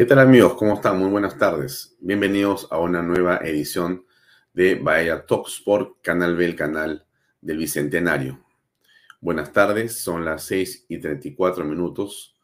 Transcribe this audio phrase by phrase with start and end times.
[0.00, 0.54] ¿Qué tal amigos?
[0.54, 0.98] ¿Cómo están?
[0.98, 1.94] Muy buenas tardes.
[2.00, 4.06] Bienvenidos a una nueva edición
[4.54, 7.04] de Bahía Talk Sport, Canal B, el canal
[7.42, 8.42] del Bicentenario.
[9.20, 12.34] Buenas tardes, son las 6 y 34 minutos.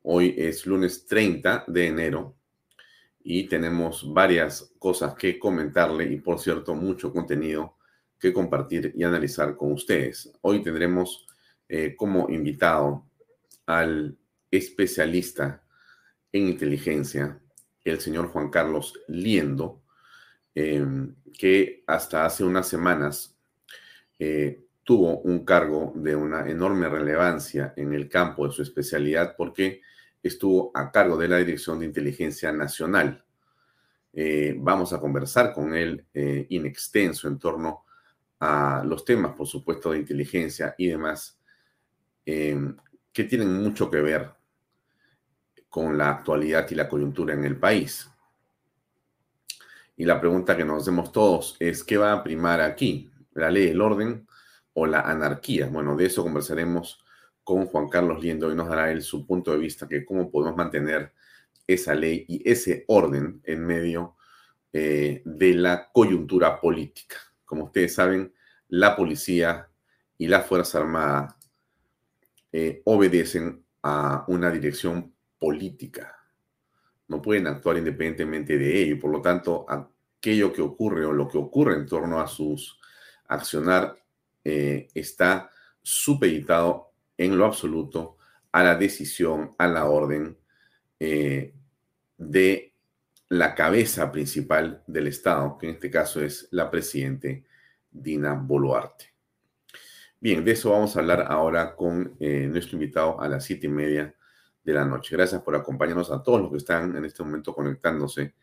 [0.00, 2.36] Hoy es lunes 30 de enero
[3.22, 7.76] y tenemos varias cosas que comentarle y por cierto mucho contenido
[8.18, 10.32] que compartir y analizar con ustedes.
[10.40, 11.26] Hoy tendremos
[11.68, 13.04] eh, como invitado
[13.66, 14.16] al
[14.50, 15.63] especialista
[16.34, 17.38] en inteligencia,
[17.84, 19.82] el señor Juan Carlos Liendo,
[20.52, 23.36] em, que hasta hace unas semanas
[24.18, 29.82] eh, tuvo un cargo de una enorme relevancia en el campo de su especialidad porque
[30.22, 33.24] estuvo a cargo de la Dirección de Inteligencia Nacional.
[34.12, 37.84] Eh, vamos a conversar con él eh, in extenso en torno
[38.40, 41.38] a los temas, por supuesto, de inteligencia y demás,
[42.26, 42.76] em,
[43.12, 44.43] que tienen mucho que ver
[45.74, 48.08] con la actualidad y la coyuntura en el país.
[49.96, 53.10] Y la pregunta que nos hacemos todos es, ¿qué va a primar aquí?
[53.32, 54.24] ¿La ley, el orden
[54.72, 55.66] o la anarquía?
[55.66, 57.04] Bueno, de eso conversaremos
[57.42, 60.56] con Juan Carlos Liendo y nos dará él su punto de vista, que cómo podemos
[60.56, 61.12] mantener
[61.66, 64.14] esa ley y ese orden en medio
[64.72, 67.16] eh, de la coyuntura política.
[67.44, 68.32] Como ustedes saben,
[68.68, 69.68] la policía
[70.18, 71.36] y la Fuerza Armada
[72.52, 76.16] eh, obedecen a una dirección política.
[77.08, 78.98] No pueden actuar independientemente de ello.
[78.98, 82.80] Por lo tanto, aquello que ocurre o lo que ocurre en torno a sus
[83.26, 83.96] accionar
[84.44, 85.50] eh, está
[85.82, 88.16] supeditado en lo absoluto
[88.52, 90.36] a la decisión, a la orden
[90.98, 91.52] eh,
[92.16, 92.72] de
[93.28, 97.44] la cabeza principal del Estado, que en este caso es la presidente
[97.90, 99.12] Dina Boluarte.
[100.20, 103.70] Bien, de eso vamos a hablar ahora con eh, nuestro invitado a las siete y
[103.70, 104.14] media
[104.64, 105.14] de la noche.
[105.14, 108.34] Gracias por acompañarnos a todos los que están en este momento conectándose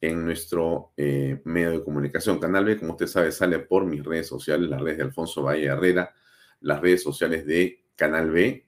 [0.00, 2.38] en nuestro eh, medio de comunicación.
[2.38, 5.64] Canal B, como usted sabe, sale por mis redes sociales, las redes de Alfonso Valle
[5.64, 6.14] Herrera,
[6.60, 8.66] las redes sociales de Canal B.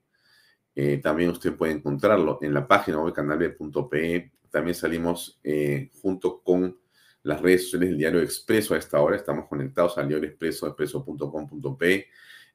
[0.74, 4.32] Eh, también usted puede encontrarlo en la página web canalb.pe.
[4.50, 6.78] También salimos eh, junto con
[7.22, 9.16] las redes sociales del diario Expreso a esta hora.
[9.16, 12.06] Estamos conectados al diario Expreso, expreso.com.pe.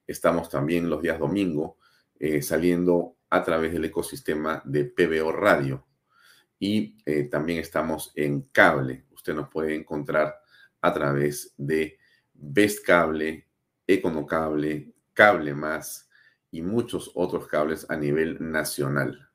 [0.07, 1.77] Estamos también los días domingo
[2.41, 5.87] saliendo a través del ecosistema de PBO Radio.
[6.59, 9.05] Y eh, también estamos en cable.
[9.11, 10.35] Usted nos puede encontrar
[10.81, 11.97] a través de
[12.33, 13.47] Best Cable,
[13.87, 16.09] Econocable, Cable Más
[16.51, 19.29] y muchos otros cables a nivel nacional.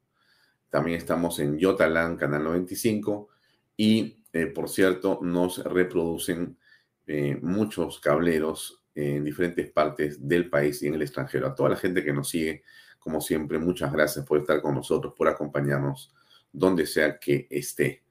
[0.68, 3.30] También estamos en Yotalan, Canal 95.
[3.78, 6.58] Y, eh, por cierto, nos reproducen
[7.06, 11.46] eh, muchos cableros en diferentes partes del país y en el extranjero.
[11.46, 12.62] A toda la gente que nos sigue
[13.06, 16.12] como siempre, muchas gracias por estar con nosotros, por acompañarnos
[16.52, 18.02] donde sea que esté.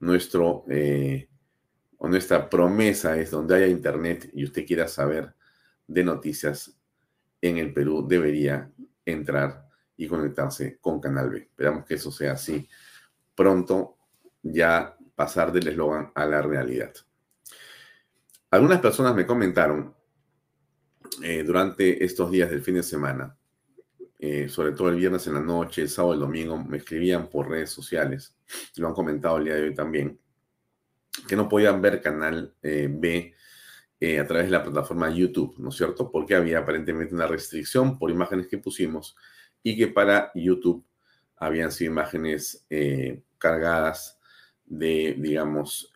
[0.00, 1.28] Nuestro, eh,
[2.00, 5.34] nuestra promesa es donde haya internet y usted quiera saber
[5.86, 6.80] de noticias
[7.42, 8.72] en el Perú, debería
[9.04, 9.68] entrar
[9.98, 11.40] y conectarse con Canal B.
[11.40, 12.66] Esperamos que eso sea así
[13.34, 13.98] pronto,
[14.42, 16.94] ya pasar del eslogan a la realidad.
[18.50, 19.94] Algunas personas me comentaron
[21.22, 23.37] eh, durante estos días del fin de semana
[24.20, 27.48] eh, sobre todo el viernes en la noche, el sábado, el domingo, me escribían por
[27.48, 28.36] redes sociales,
[28.76, 30.18] lo han comentado el día de hoy también,
[31.28, 33.32] que no podían ver Canal eh, B
[34.00, 36.10] eh, a través de la plataforma YouTube, ¿no es cierto?
[36.10, 39.14] Porque había aparentemente una restricción por imágenes que pusimos
[39.62, 40.84] y que para YouTube
[41.36, 42.66] habían sido imágenes
[43.38, 44.18] cargadas
[44.64, 45.92] de, digamos,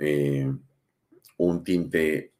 [1.36, 2.32] un tinte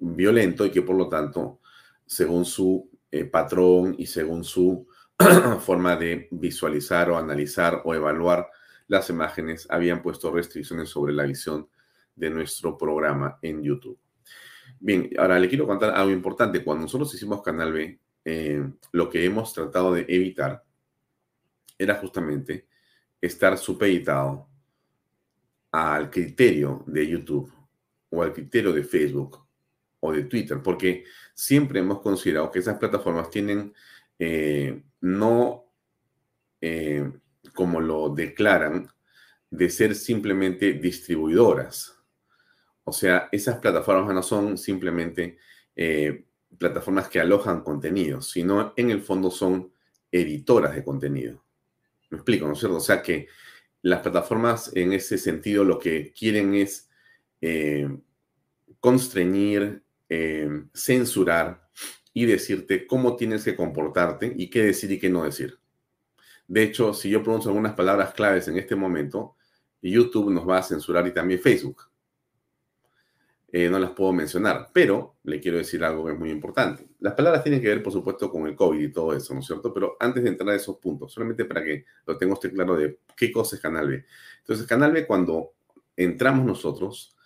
[0.00, 1.60] violento y que por lo tanto,
[2.06, 2.90] según su
[3.30, 4.86] patrón y según su
[5.60, 8.48] forma de visualizar o analizar o evaluar
[8.88, 11.68] las imágenes habían puesto restricciones sobre la visión
[12.16, 13.98] de nuestro programa en YouTube.
[14.78, 16.64] Bien, ahora le quiero contar algo importante.
[16.64, 20.64] Cuando nosotros hicimos Canal B, eh, lo que hemos tratado de evitar
[21.78, 22.66] era justamente
[23.20, 24.48] estar supeditado
[25.72, 27.52] al criterio de YouTube
[28.10, 29.46] o al criterio de Facebook
[30.00, 33.72] o de Twitter, porque siempre hemos considerado que esas plataformas tienen
[34.18, 35.70] eh, no
[36.60, 37.10] eh,
[37.54, 38.88] como lo declaran,
[39.50, 41.96] de ser simplemente distribuidoras.
[42.84, 45.38] O sea, esas plataformas no son simplemente
[45.74, 46.26] eh,
[46.58, 49.72] plataformas que alojan contenidos, sino en el fondo son
[50.12, 51.44] editoras de contenido.
[52.10, 52.76] Me explico, ¿no es cierto?
[52.76, 53.28] O sea que
[53.82, 56.90] las plataformas en ese sentido lo que quieren es
[57.40, 57.88] eh,
[58.80, 59.82] constreñir,
[60.74, 61.69] censurar
[62.12, 65.58] y decirte cómo tienes que comportarte y qué decir y qué no decir.
[66.48, 69.36] De hecho, si yo pronuncio algunas palabras claves en este momento,
[69.82, 71.90] YouTube nos va a censurar y también Facebook.
[73.52, 76.86] Eh, no las puedo mencionar, pero le quiero decir algo que es muy importante.
[77.00, 79.46] Las palabras tienen que ver, por supuesto, con el COVID y todo eso, ¿no es
[79.46, 79.74] cierto?
[79.74, 83.00] Pero antes de entrar a esos puntos, solamente para que lo tenga usted claro de
[83.16, 84.04] qué cosa es Canal B.
[84.38, 85.54] Entonces, Canal B, cuando
[85.96, 87.16] entramos nosotros,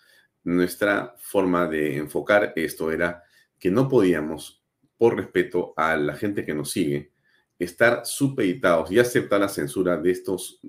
[0.43, 3.23] nuestra forma de enfocar esto era
[3.59, 4.63] que no podíamos,
[4.97, 7.11] por respeto a la gente que nos sigue,
[7.59, 10.59] estar supeditados y aceptar la censura de estos,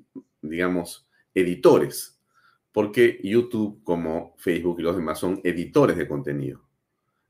[0.41, 2.21] digamos, editores,
[2.73, 6.63] porque YouTube como Facebook y los demás son editores de contenido.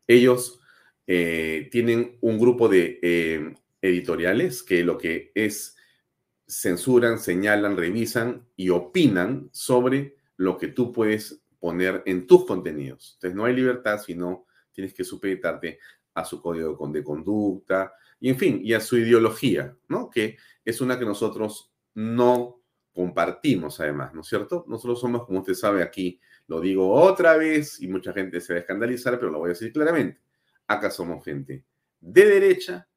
[0.07, 0.61] Ellos
[1.07, 5.77] eh, tienen un grupo de eh, editoriales que lo que es
[6.49, 13.15] censuran, señalan, revisan y opinan sobre lo que tú puedes poner en tus contenidos.
[13.15, 15.79] Entonces no hay libertad, sino tienes que supeditarte
[16.17, 20.09] a su código de conducta, y en fin, y a su ideología, ¿no?
[20.09, 22.63] Que es una que nosotros no
[22.95, 24.65] compartimos además, ¿no es cierto?
[24.67, 28.57] Nosotros somos, como usted sabe aquí, lo digo otra vez y mucha gente se va
[28.57, 30.23] a escandalizar, pero lo voy a decir claramente.
[30.67, 31.67] Acá somos gente
[32.01, 32.89] de derecha,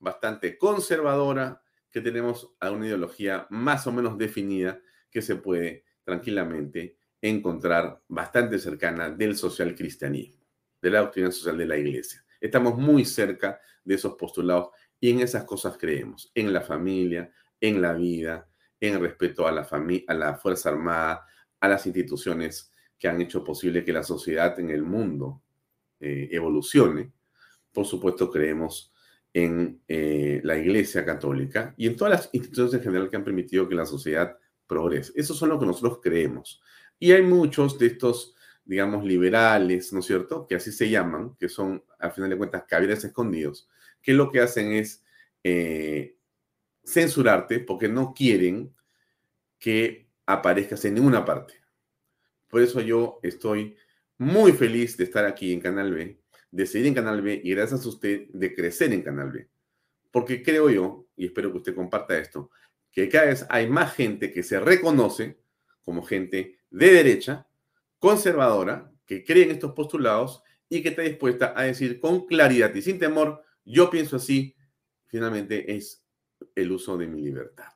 [0.00, 8.02] bastante conservadora, que tenemos una ideología más o menos definida que se puede tranquilamente encontrar
[8.08, 10.44] bastante cercana del social cristianismo,
[10.82, 12.24] de la doctrina social de la iglesia.
[12.40, 14.70] Estamos muy cerca de esos postulados
[15.00, 18.48] y en esas cosas creemos, en la familia, en la vida,
[18.80, 19.68] en respeto a la,
[20.06, 21.26] a la Fuerza Armada,
[21.60, 25.42] a las instituciones que han hecho posible que la sociedad en el mundo
[26.00, 27.12] eh, evolucione.
[27.72, 28.92] Por supuesto, creemos
[29.32, 33.68] en eh, la Iglesia Católica y en todas las instituciones en general que han permitido
[33.68, 34.36] que la sociedad
[34.66, 35.12] progrese.
[35.14, 36.60] Eso son lo que nosotros creemos.
[36.98, 38.34] Y hay muchos de estos
[38.68, 40.46] digamos, liberales, ¿no es cierto?
[40.46, 43.66] Que así se llaman, que son, al final de cuentas, caballeros escondidos,
[44.02, 45.02] que lo que hacen es
[45.42, 46.16] eh,
[46.84, 48.74] censurarte porque no quieren
[49.58, 51.54] que aparezcas en ninguna parte.
[52.46, 53.74] Por eso yo estoy
[54.18, 56.20] muy feliz de estar aquí en Canal B,
[56.50, 59.48] de seguir en Canal B y gracias a usted de crecer en Canal B.
[60.10, 62.50] Porque creo yo, y espero que usted comparta esto,
[62.92, 65.38] que cada vez hay más gente que se reconoce
[65.82, 67.47] como gente de derecha
[67.98, 72.82] conservadora que cree en estos postulados y que está dispuesta a decir con claridad y
[72.82, 74.54] sin temor, yo pienso así,
[75.06, 76.04] finalmente es
[76.54, 77.72] el uso de mi libertad.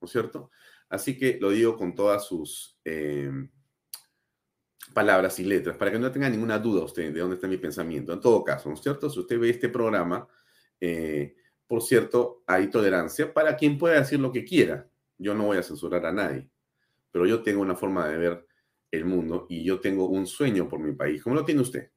[0.00, 0.50] ¿No es cierto?
[0.88, 3.30] Así que lo digo con todas sus eh,
[4.92, 8.12] palabras y letras, para que no tenga ninguna duda usted de dónde está mi pensamiento.
[8.12, 9.08] En todo caso, ¿no es cierto?
[9.08, 10.26] Si usted ve este programa,
[10.80, 14.88] eh, por cierto, hay tolerancia para quien pueda decir lo que quiera.
[15.16, 16.50] Yo no voy a censurar a nadie,
[17.10, 18.46] pero yo tengo una forma de ver
[18.96, 21.90] el mundo y yo tengo un sueño por mi país, como lo tiene usted.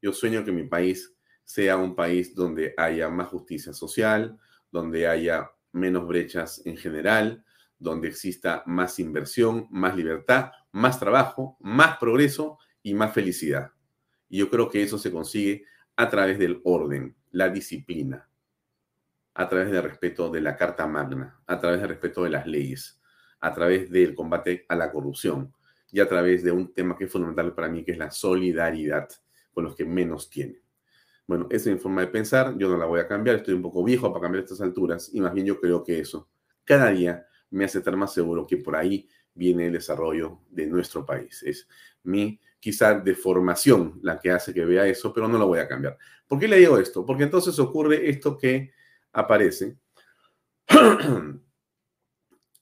[0.00, 4.38] Yo sueño que mi país sea un país donde haya más justicia social,
[4.70, 7.44] donde haya menos brechas en general,
[7.78, 13.72] donde exista más inversión, más libertad, más trabajo, más progreso y más felicidad.
[14.28, 15.64] Y yo creo que eso se consigue
[15.96, 18.28] a través del orden, la disciplina,
[19.34, 23.00] a través del respeto de la Carta Magna, a través del respeto de las leyes,
[23.40, 25.54] a través del combate a la corrupción,
[25.92, 29.08] y a través de un tema que es fundamental para mí, que es la solidaridad
[29.52, 30.60] con los que menos tienen.
[31.26, 33.62] Bueno, esa es mi forma de pensar, yo no la voy a cambiar, estoy un
[33.62, 36.28] poco viejo para cambiar estas alturas y más bien yo creo que eso
[36.64, 41.04] cada día me hace estar más seguro que por ahí viene el desarrollo de nuestro
[41.04, 41.42] país.
[41.42, 41.68] Es
[42.02, 45.98] mi quizá deformación la que hace que vea eso, pero no lo voy a cambiar.
[46.26, 47.04] ¿Por qué le digo esto?
[47.04, 48.72] Porque entonces ocurre esto que
[49.12, 49.76] aparece.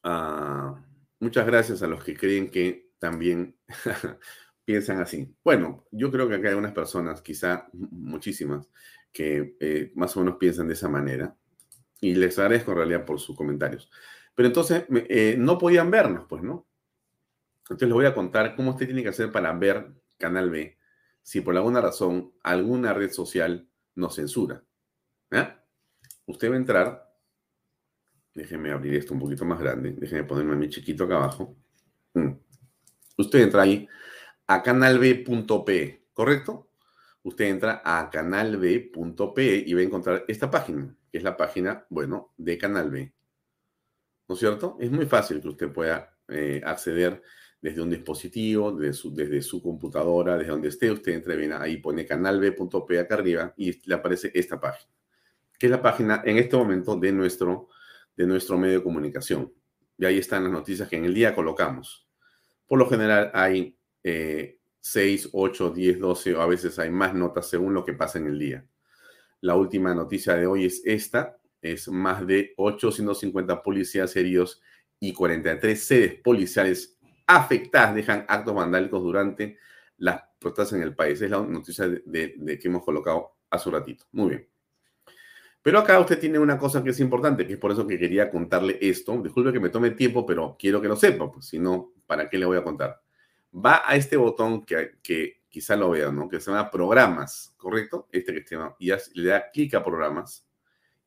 [0.02, 0.82] Ah,
[1.18, 3.56] muchas gracias a los que creen que también
[4.64, 5.34] piensan así.
[5.42, 8.68] Bueno, yo creo que acá hay unas personas, quizá muchísimas,
[9.12, 11.36] que eh, más o menos piensan de esa manera.
[12.00, 13.90] Y les agradezco en realidad por sus comentarios.
[14.36, 16.68] Pero entonces eh, no podían vernos, pues, ¿no?
[17.64, 20.78] Entonces les voy a contar cómo usted tiene que hacer para ver Canal B
[21.22, 24.64] si por alguna razón alguna red social nos censura.
[26.26, 27.14] Usted va a entrar,
[28.34, 31.56] déjeme abrir esto un poquito más grande, déjeme ponerme a mi chiquito acá abajo.
[32.14, 32.30] Mm.
[33.16, 33.88] Usted entra ahí
[34.46, 36.70] a canalb.p, ¿correcto?
[37.22, 42.32] Usted entra a canalb.p y va a encontrar esta página, que es la página, bueno,
[42.36, 43.12] de Canal B.
[44.26, 44.76] ¿No es cierto?
[44.80, 47.22] Es muy fácil que usted pueda eh, acceder
[47.60, 51.76] desde un dispositivo, desde su, desde su computadora, desde donde esté, usted entra bien ahí,
[51.76, 54.90] pone canalb.p acá arriba y le aparece esta página,
[55.58, 57.68] que es la página en este momento de nuestro,
[58.16, 59.52] de nuestro medio de comunicación.
[59.98, 62.09] Y ahí están las noticias que en el día colocamos.
[62.70, 67.74] Por lo general hay 6, 8, 10, 12 o a veces hay más notas según
[67.74, 68.64] lo que pasa en el día.
[69.40, 74.62] La última noticia de hoy es esta, es más de 850 policías heridos
[75.00, 76.96] y 43 sedes policiales
[77.26, 79.58] afectadas dejan actos vandálicos durante
[79.98, 81.20] las protestas en el país.
[81.20, 84.04] Es la noticia de, que hemos colocado hace un ratito.
[84.12, 84.48] Muy bien.
[85.60, 88.30] Pero acá usted tiene una cosa que es importante, que es por eso que quería
[88.30, 89.20] contarle esto.
[89.20, 92.38] Disculpe que me tome tiempo, pero quiero que lo sepa, pues si no, ¿para qué
[92.38, 93.00] le voy a contar?
[93.54, 96.28] Va a este botón que, que quizá lo vea, ¿no?
[96.28, 98.08] Que se llama programas, ¿correcto?
[98.10, 100.44] Este que se llama, y le da clic a programas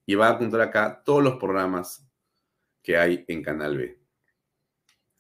[0.06, 2.08] y va a apuntar acá todos los programas
[2.82, 4.00] que hay en Canal B.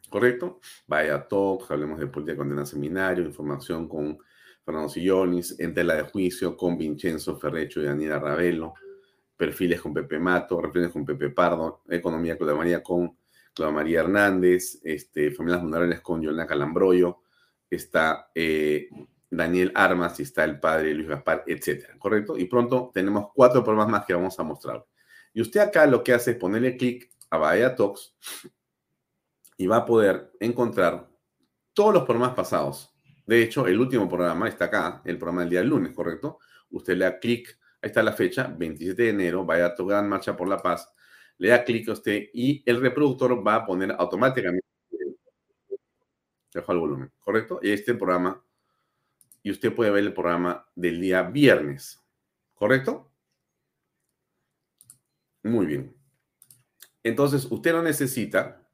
[0.10, 0.62] ¿correcto?
[0.88, 4.20] Vaya Talk, hablemos de política condena seminario, información con
[4.64, 8.76] Fernando Sillonis, en tela de juicio con Vincenzo Ferrecho y Daniela Ravelo,
[9.36, 13.18] perfiles con Pepe Mato, reflexiones con Pepe Pardo, economía Claudia María con
[13.54, 17.22] Claudia María Hernández, este, familias con Yolanda Calambroyo,
[17.70, 18.90] está eh,
[19.30, 22.38] Daniel Armas y está el padre Luis Gaspar, etcétera, ¿correcto?
[22.38, 24.86] Y pronto tenemos cuatro programas más que vamos a mostrar.
[25.34, 28.16] Y usted acá lo que hace es ponerle clic a Bahía Talks
[29.58, 31.10] y va a poder encontrar
[31.74, 32.94] todos los programas pasados.
[33.26, 36.40] De hecho, el último programa está acá, el programa del día lunes, ¿correcto?
[36.70, 40.08] Usted le da clic, ahí está la fecha, 27 de enero, vaya a tu gran
[40.08, 40.92] marcha por la paz,
[41.38, 44.66] le da clic a usted y el reproductor va a poner automáticamente,
[46.54, 47.60] dejo el volumen, ¿correcto?
[47.62, 48.44] Y este programa,
[49.42, 52.02] y usted puede ver el programa del día viernes,
[52.54, 53.12] ¿correcto?
[55.44, 55.96] Muy bien.
[57.04, 58.66] Entonces, usted no necesita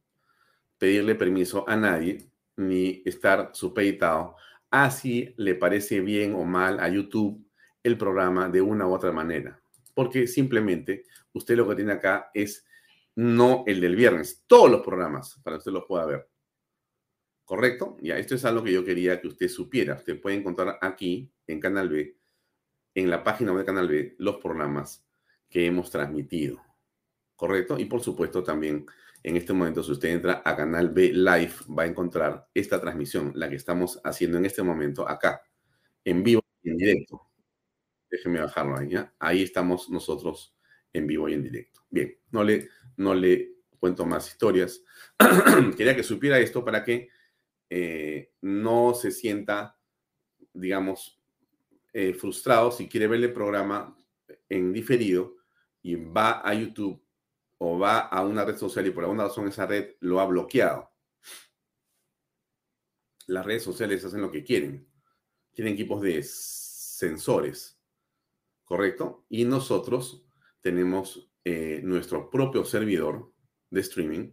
[0.77, 4.35] pedirle permiso a nadie ni estar supeditado
[4.69, 7.43] a si le parece bien o mal a YouTube
[7.83, 9.59] el programa de una u otra manera.
[9.95, 12.65] Porque simplemente usted lo que tiene acá es
[13.15, 16.29] no el del viernes, todos los programas para que usted los pueda ver.
[17.43, 17.97] ¿Correcto?
[18.01, 19.95] Ya, esto es algo que yo quería que usted supiera.
[19.95, 22.15] Usted puede encontrar aquí en Canal B,
[22.93, 25.05] en la página web de Canal B, los programas
[25.49, 26.61] que hemos transmitido.
[27.35, 27.79] ¿Correcto?
[27.79, 28.85] Y por supuesto también
[29.23, 33.33] en este momento, si usted entra a Canal B Live, va a encontrar esta transmisión,
[33.35, 35.41] la que estamos haciendo en este momento acá,
[36.05, 37.21] en vivo y en directo.
[38.09, 39.13] Déjeme bajarlo ahí, ¿ya?
[39.19, 40.55] Ahí estamos nosotros
[40.93, 41.81] en vivo y en directo.
[41.89, 44.83] Bien, no le, no le cuento más historias.
[45.77, 47.09] Quería que supiera esto para que
[47.69, 49.77] eh, no se sienta,
[50.53, 51.21] digamos,
[51.93, 53.97] eh, frustrado si quiere ver el programa
[54.47, 55.37] en diferido
[55.81, 57.01] y va a YouTube
[57.57, 60.91] o va a una red social y por alguna razón esa red lo ha bloqueado.
[63.27, 64.87] Las redes sociales hacen lo que quieren.
[65.51, 67.79] Tienen equipos de sensores,
[68.63, 69.25] ¿correcto?
[69.29, 70.25] Y nosotros
[70.61, 73.31] tenemos eh, nuestro propio servidor
[73.69, 74.31] de streaming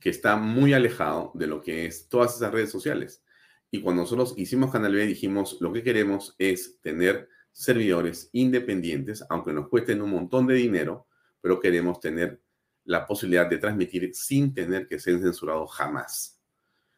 [0.00, 3.24] que está muy alejado de lo que es todas esas redes sociales.
[3.70, 9.52] Y cuando nosotros hicimos Canal B dijimos, lo que queremos es tener servidores independientes, aunque
[9.52, 11.06] nos cuesten un montón de dinero,
[11.40, 12.40] pero queremos tener
[12.84, 16.40] la posibilidad de transmitir sin tener que ser censurado jamás.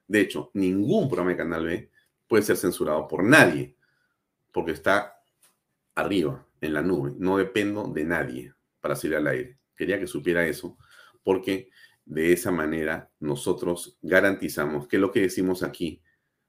[0.06, 1.90] De hecho, ningún programa de Canal B
[2.28, 3.74] puede ser censurado por nadie,
[4.52, 5.20] porque está
[5.94, 7.14] arriba, en la nube.
[7.18, 9.58] No dependo de nadie para salir al aire.
[9.76, 10.76] Quería que supiera eso,
[11.22, 11.70] porque
[12.04, 16.02] de esa manera nosotros garantizamos que lo que decimos aquí,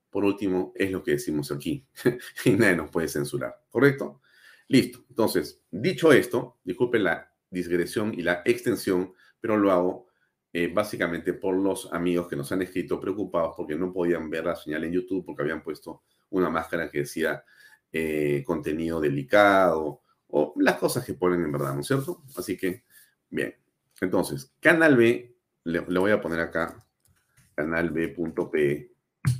[0.10, 1.86] por último, es lo que decimos aquí.
[2.46, 3.56] y nadie nos puede censurar.
[3.70, 4.22] ¿Correcto?
[4.68, 5.06] Listo.
[5.10, 10.08] Entonces, dicho esto, disculpe la digresión y la extensión pero lo hago
[10.54, 14.56] eh, básicamente por los amigos que nos han escrito preocupados porque no podían ver la
[14.56, 17.44] señal en YouTube porque habían puesto una máscara que decía
[17.92, 20.01] eh, contenido delicado
[20.32, 22.24] o las cosas que ponen en verdad, ¿no es cierto?
[22.38, 22.84] Así que,
[23.30, 23.56] bien.
[24.00, 26.76] Entonces, Canal B, le, voy a poner acá,
[27.56, 28.92] canalb.pe,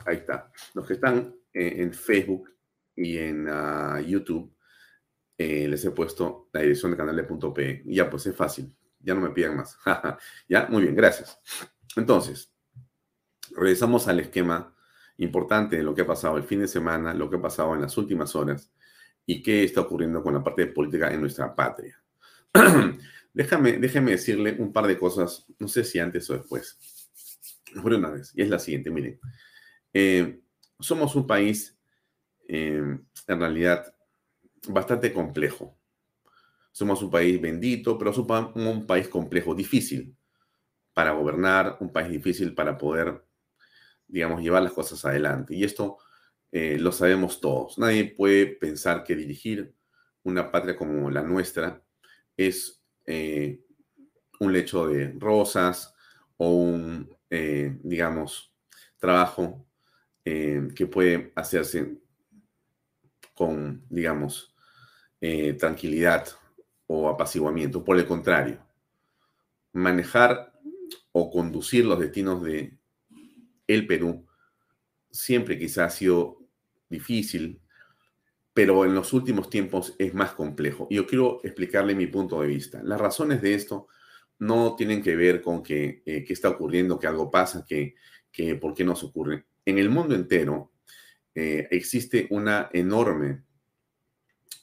[0.06, 0.52] ahí está.
[0.74, 2.54] Los que están eh, en Facebook
[2.96, 4.56] y en ah, YouTube,
[5.38, 7.82] les he puesto la dirección de canalb.pe.
[7.86, 8.72] Y ya, pues es fácil
[9.04, 9.78] ya no me pidan más.
[10.50, 11.40] ya, muy bien, gracias.
[11.96, 12.54] Entonces,
[13.56, 14.76] regresamos al esquema
[15.18, 17.82] importante de lo que ha pasado el fin de semana, lo que ha pasado en
[17.82, 18.72] las últimas horas
[19.32, 21.98] y qué está ocurriendo con la parte de política en nuestra patria.
[23.34, 26.78] Déjame, déjeme decirle un par de cosas, no sé si antes o después.
[27.74, 29.22] Mejor una vez, y es la siguiente, miren.
[29.94, 30.42] Eh,
[30.78, 31.80] somos un país,
[32.50, 32.84] eh,
[33.28, 33.96] en realidad,
[34.68, 35.78] bastante complejo.
[36.74, 40.14] Somos un país bendito, pero somos un país complejo, difícil
[40.94, 43.26] para gobernar, un país difícil para poder,
[44.08, 45.56] digamos, llevar las cosas adelante.
[45.56, 46.00] Y esto
[46.52, 47.78] eh, lo sabemos todos.
[47.78, 49.74] Nadie puede pensar que dirigir
[50.24, 51.82] una patria como la nuestra
[52.36, 53.62] es eh,
[54.40, 55.96] un lecho de rosas
[56.38, 58.54] o un, eh, digamos,
[58.98, 59.66] trabajo
[60.24, 61.98] que puede hacerse
[63.34, 64.54] con, digamos,
[65.58, 66.28] tranquilidad
[66.86, 67.84] o apaciguamiento.
[67.84, 68.64] Por el contrario,
[69.74, 70.54] manejar
[71.12, 72.78] o conducir los destinos de
[73.66, 74.28] el Perú
[75.10, 76.41] siempre quizás ha sido
[76.92, 77.60] difícil,
[78.54, 80.88] pero en los últimos tiempos es más complejo.
[80.90, 82.84] Y yo quiero explicarle mi punto de vista.
[82.84, 83.88] Las razones de esto
[84.40, 87.96] no tienen que ver con que eh, qué está ocurriendo, que algo pasa, que,
[88.32, 89.46] que por qué no se ocurre.
[89.66, 90.74] En el mundo entero
[91.34, 93.44] eh, existe una enorme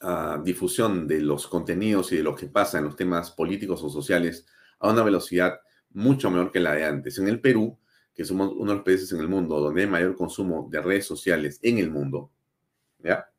[0.02, 3.88] ah, difusión de los contenidos y de lo que pasa en los temas políticos o
[3.88, 4.46] sociales
[4.80, 7.18] a una velocidad mucho menor que la de antes.
[7.18, 7.78] En el Perú,
[8.18, 11.06] que somos uno de los países en el mundo donde hay mayor consumo de redes
[11.06, 12.32] sociales en el mundo,
[12.98, 13.30] ¿ya?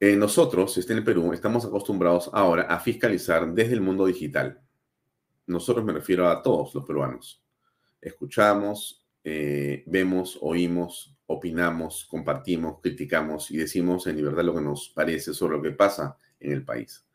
[0.00, 4.60] Eh, nosotros, este en Perú, estamos acostumbrados ahora a fiscalizar desde el mundo digital.
[5.46, 7.40] Nosotros me refiero a todos los peruanos.
[8.00, 15.32] Escuchamos, eh, vemos, oímos, opinamos, compartimos, criticamos y decimos en libertad lo que nos parece
[15.34, 17.06] sobre lo que pasa en el país.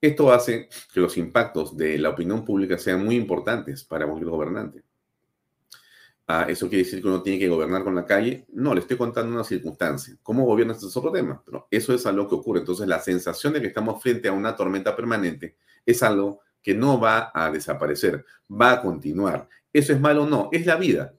[0.00, 4.85] Esto hace que los impactos de la opinión pública sean muy importantes para cualquier gobernante.
[6.28, 8.46] Ah, ¿Eso quiere decir que uno tiene que gobernar con la calle?
[8.52, 10.16] No, le estoy contando una circunstancia.
[10.24, 11.40] ¿Cómo gobiernas es otro tema?
[11.44, 12.60] Pero eso es algo que ocurre.
[12.60, 16.98] Entonces, la sensación de que estamos frente a una tormenta permanente es algo que no
[16.98, 19.48] va a desaparecer, va a continuar.
[19.72, 20.48] ¿Eso es malo o no?
[20.50, 21.14] Es la vida.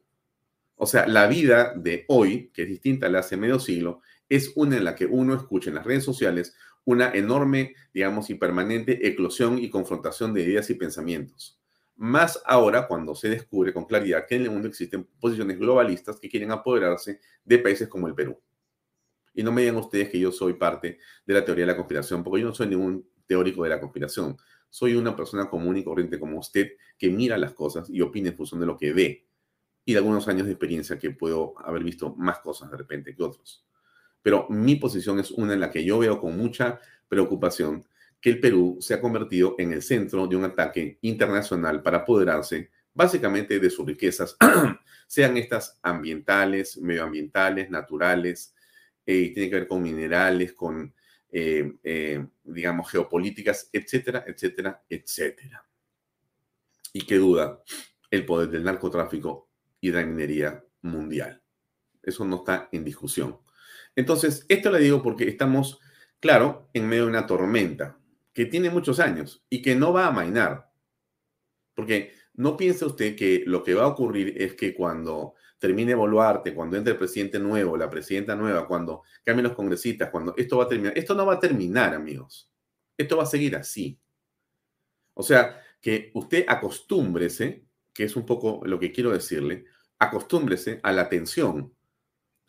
[0.75, 4.51] O sea, la vida de hoy, que es distinta a la hace medio siglo, es
[4.55, 9.07] una en la que uno escucha en las redes sociales una enorme, digamos, y permanente
[9.07, 11.59] eclosión y confrontación de ideas y pensamientos.
[11.97, 16.29] Más ahora cuando se descubre con claridad que en el mundo existen posiciones globalistas que
[16.29, 18.39] quieren apoderarse de países como el Perú.
[19.33, 22.23] Y no me digan ustedes que yo soy parte de la teoría de la conspiración,
[22.23, 24.37] porque yo no soy ningún teórico de la conspiración.
[24.69, 28.35] Soy una persona común y corriente como usted que mira las cosas y opina en
[28.37, 29.27] función de lo que ve
[29.85, 33.23] y de algunos años de experiencia que puedo haber visto más cosas de repente que
[33.23, 33.67] otros
[34.27, 37.87] pero mi posición es una en la que yo veo con mucha preocupación
[38.21, 42.71] que el Perú se ha convertido en el centro de un ataque internacional para apoderarse
[42.97, 44.35] básicamente de sus riquezas,
[45.07, 48.55] sean estas ambientales, medioambientales, naturales,
[49.05, 50.93] eh, tiene que ver con minerales, con,
[51.29, 55.63] eh, eh, digamos, geopolíticas, etcétera, etcétera, etcétera.
[56.91, 57.61] Y qué duda,
[58.09, 61.39] el poder del narcotráfico y de la minería mundial.
[62.01, 63.37] Eso no está en discusión.
[63.95, 65.79] Entonces, esto le digo porque estamos,
[66.19, 67.99] claro, en medio de una tormenta
[68.37, 70.71] que tiene muchos años y que no va a amainar.
[71.73, 76.53] Porque no piensa usted que lo que va a ocurrir es que cuando termine Boluarte,
[76.53, 80.65] cuando entre el presidente nuevo, la presidenta nueva, cuando cambien los congresistas, cuando esto va
[80.65, 80.95] a terminar.
[80.95, 82.47] Esto no va a terminar, amigos.
[82.95, 83.99] Esto va a seguir así.
[85.15, 89.65] O sea, que usted acostúmbrese, que es un poco lo que quiero decirle,
[89.97, 91.73] acostúmbrese a la tensión,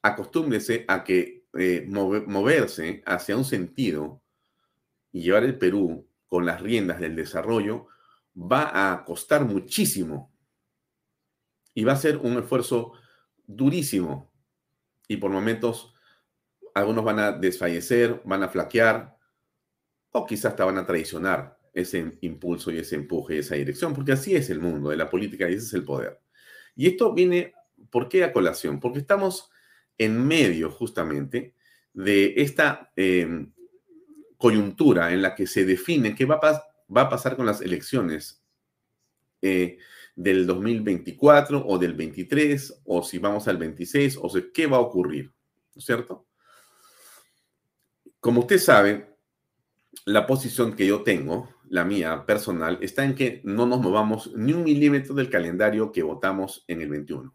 [0.03, 4.21] acostúmbrese a que eh, moverse hacia un sentido
[5.13, 7.89] y llevar el Perú con las riendas del desarrollo
[8.37, 10.33] va a costar muchísimo
[11.75, 12.93] y va a ser un esfuerzo
[13.47, 14.33] durísimo
[15.09, 15.95] y por momentos
[16.75, 19.17] algunos van a desfallecer, van a flaquear
[20.13, 24.13] o quizás hasta van a traicionar ese impulso y ese empuje y esa dirección, porque
[24.13, 26.21] así es el mundo de la política y ese es el poder.
[26.75, 27.55] Y esto viene,
[27.91, 28.81] ¿por qué a colación?
[28.81, 29.51] Porque estamos
[29.97, 31.55] en medio justamente
[31.93, 33.53] de esta em,
[34.39, 38.43] coyuntura en la que se define qué va a, pasar con las elecciones
[39.43, 39.79] eh,
[40.17, 45.27] del 2024 o del 23, o si vamos al 26, o qué va a ocurrir,
[45.75, 46.27] ¿no es cierto?
[48.21, 49.17] Como usted sabe,
[50.07, 54.55] la posición que yo tengo, la mía personal, está en que no nos movamos ni
[54.55, 57.35] un milímetro del calendario que votamos en el 21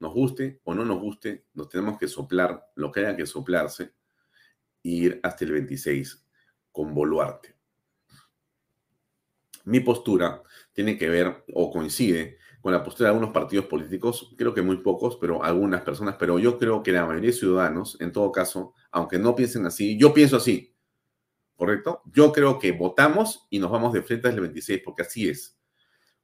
[0.00, 3.94] nos guste o no nos guste, nos tenemos que soplar lo que haya que soplarse
[4.90, 6.26] ir hasta el 26
[6.72, 7.56] con Boluarte.
[9.64, 14.52] Mi postura tiene que ver o coincide con la postura de algunos partidos políticos, creo
[14.52, 18.12] que muy pocos, pero algunas personas, pero yo creo que la mayoría de ciudadanos, en
[18.12, 20.74] todo caso, aunque no piensen así, yo pienso así,
[21.54, 22.02] ¿correcto?
[22.12, 25.58] Yo creo que votamos y nos vamos de frente el 26, porque así es.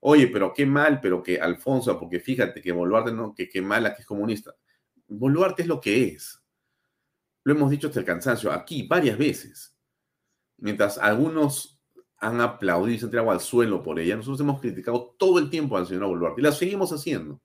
[0.00, 3.94] Oye, pero qué mal, pero que Alfonso, porque fíjate que Boluarte no, que qué mala
[3.94, 4.54] que es comunista.
[5.06, 6.43] Boluarte es lo que es.
[7.44, 9.76] Lo hemos dicho hasta el cansancio, aquí varias veces.
[10.56, 11.80] Mientras algunos
[12.16, 15.50] han aplaudido y se han tirado al suelo por ella, nosotros hemos criticado todo el
[15.50, 17.40] tiempo al señor Boluarte y la seguimos haciendo.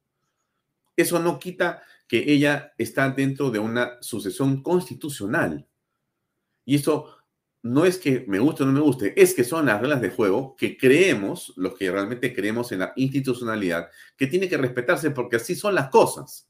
[0.95, 5.67] Eso no quita que ella está dentro de una sucesión constitucional.
[6.65, 7.15] Y eso
[7.62, 10.09] no es que me guste o no me guste, es que son las reglas de
[10.09, 15.35] juego que creemos, los que realmente creemos en la institucionalidad, que tiene que respetarse porque
[15.35, 16.48] así son las cosas.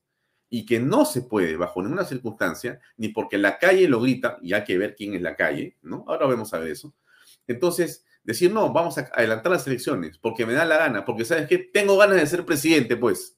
[0.50, 4.54] Y que no se puede, bajo ninguna circunstancia, ni porque la calle lo grita, y
[4.54, 6.06] hay que ver quién es la calle, ¿no?
[6.08, 6.94] Ahora vamos a ver eso.
[7.48, 11.48] Entonces, decir, no, vamos a adelantar las elecciones, porque me da la gana, porque sabes
[11.48, 13.38] que tengo ganas de ser presidente, pues.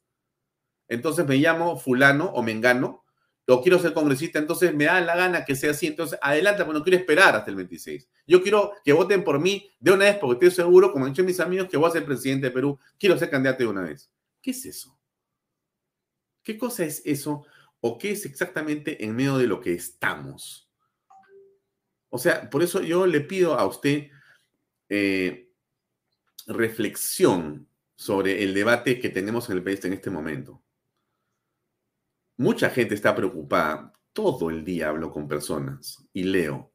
[0.87, 3.01] Entonces me llamo fulano o mengano
[3.47, 6.77] o quiero ser congresista, entonces me da la gana que sea así, entonces adelante, pero
[6.77, 8.09] no quiero esperar hasta el 26.
[8.25, 11.23] Yo quiero que voten por mí de una vez, porque estoy seguro, como han dicho
[11.23, 14.09] mis amigos, que voy a ser presidente de Perú, quiero ser candidato de una vez.
[14.41, 14.97] ¿Qué es eso?
[16.43, 17.45] ¿Qué cosa es eso?
[17.79, 20.69] ¿O qué es exactamente en medio de lo que estamos?
[22.09, 24.09] O sea, por eso yo le pido a usted
[24.89, 25.49] eh,
[26.47, 30.61] reflexión sobre el debate que tenemos en el país en este momento.
[32.37, 33.93] Mucha gente está preocupada.
[34.13, 36.71] Todo el día hablo con personas y leo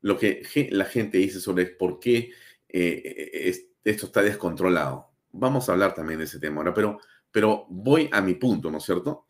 [0.00, 2.32] lo que la gente dice sobre por qué
[2.68, 5.12] eh, esto está descontrolado.
[5.30, 6.98] Vamos a hablar también de ese tema ahora, pero,
[7.34, 9.26] pero voy a mi punto, ¿no es cierto?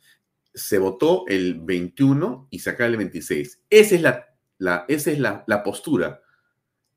[0.52, 3.62] Se votó el 21 y se acaba el 26.
[3.70, 6.20] Esa es la, esa es la, la postura.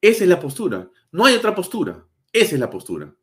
[0.01, 0.91] Esa es la postura.
[1.13, 2.05] No hay otra postura.
[2.33, 3.15] Esa es la postura.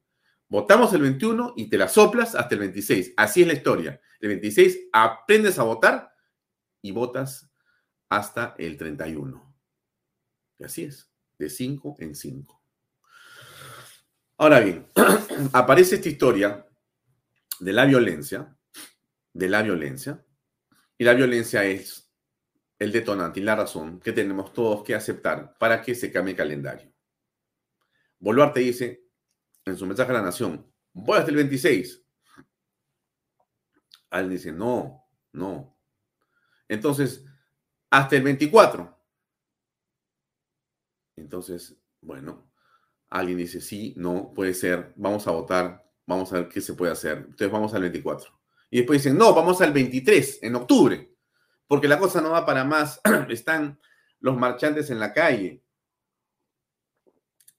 [0.49, 3.13] Votamos el 21 y te la soplas hasta el 26.
[3.19, 4.01] Así es la historia.
[4.19, 6.11] El 26 aprendes a votar
[6.81, 7.51] y votas
[8.09, 9.55] hasta el 31.
[10.59, 12.63] Y así es, de 5 en 5.
[14.39, 14.87] Ahora bien,
[15.53, 16.67] aparece esta historia
[17.61, 18.57] de la violencia,
[19.33, 20.25] de la violencia,
[20.97, 22.11] y la violencia es
[22.79, 26.37] el detonante y la razón que tenemos todos que aceptar para que se cambie el
[26.39, 26.93] calendario.
[28.19, 29.05] Boluarte dice,
[29.65, 32.03] en su mensaje a la nación, voy hasta el 26.
[34.11, 35.79] Alguien dice, no, no.
[36.69, 37.25] Entonces,
[37.91, 38.95] hasta el 24.
[41.17, 42.51] Entonces, bueno,
[43.09, 46.93] alguien dice, sí, no, puede ser, vamos a votar, vamos a ver qué se puede
[46.93, 47.19] hacer.
[47.19, 48.31] Entonces vamos al 24.
[48.71, 51.15] Y después dicen, no, vamos al 23, en octubre,
[51.67, 53.01] porque la cosa no va para más.
[53.29, 53.79] Están
[54.21, 55.63] los marchantes en la calle.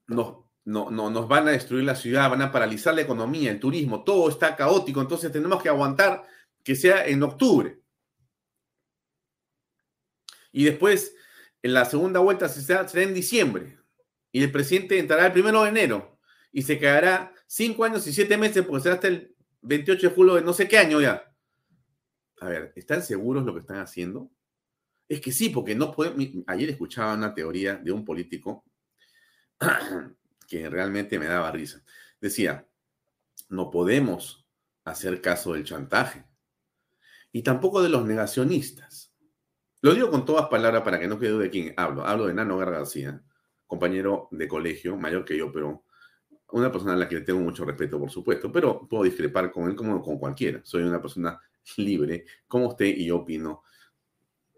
[0.08, 3.60] Nos no, no, nos van a destruir la ciudad, van a paralizar la economía, el
[3.60, 6.26] turismo, todo está caótico, entonces tenemos que aguantar
[6.64, 7.80] que sea en octubre.
[10.52, 11.16] Y después,
[11.62, 13.78] en la segunda vuelta será, será en diciembre.
[14.32, 16.20] Y el presidente entrará el primero de enero
[16.52, 20.36] y se quedará cinco años y siete meses porque será hasta el 28 de julio
[20.36, 21.34] de no sé qué año ya.
[22.42, 24.30] A ver, ¿están seguros lo que están haciendo?
[25.08, 26.44] Es que sí, porque no pueden.
[26.48, 28.66] Ayer escuchaba una teoría de un político
[30.50, 31.82] que realmente me daba risa.
[32.20, 32.68] Decía,
[33.48, 34.46] no podemos
[34.84, 36.26] hacer caso del chantaje
[37.32, 39.14] y tampoco de los negacionistas.
[39.82, 42.06] Lo digo con todas palabras para que no quede de quién hablo.
[42.06, 43.24] Hablo de Nano García,
[43.66, 45.85] compañero de colegio, mayor que yo, pero
[46.52, 49.70] una persona a la que le tengo mucho respeto, por supuesto, pero puedo discrepar con
[49.70, 50.62] él como con cualquiera.
[50.64, 51.40] Soy una persona
[51.78, 53.64] libre, como usted, y yo opino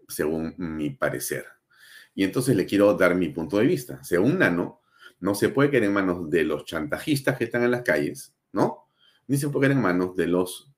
[0.06, 1.46] según mi parecer.
[2.14, 4.02] Y entonces le quiero dar mi punto de vista.
[4.02, 4.82] Según Nano,
[5.20, 8.88] no se puede quedar en manos de los chantajistas que están en las calles, ¿no?
[9.26, 10.72] Ni se puede quedar en manos de los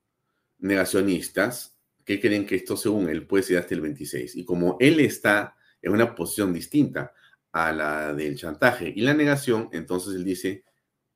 [0.59, 4.37] negacionistas que creen que esto, según él, puede ser hasta el 26.
[4.37, 7.12] Y como él está en una posición distinta
[7.53, 10.64] a la del chantaje y la negación, entonces él dice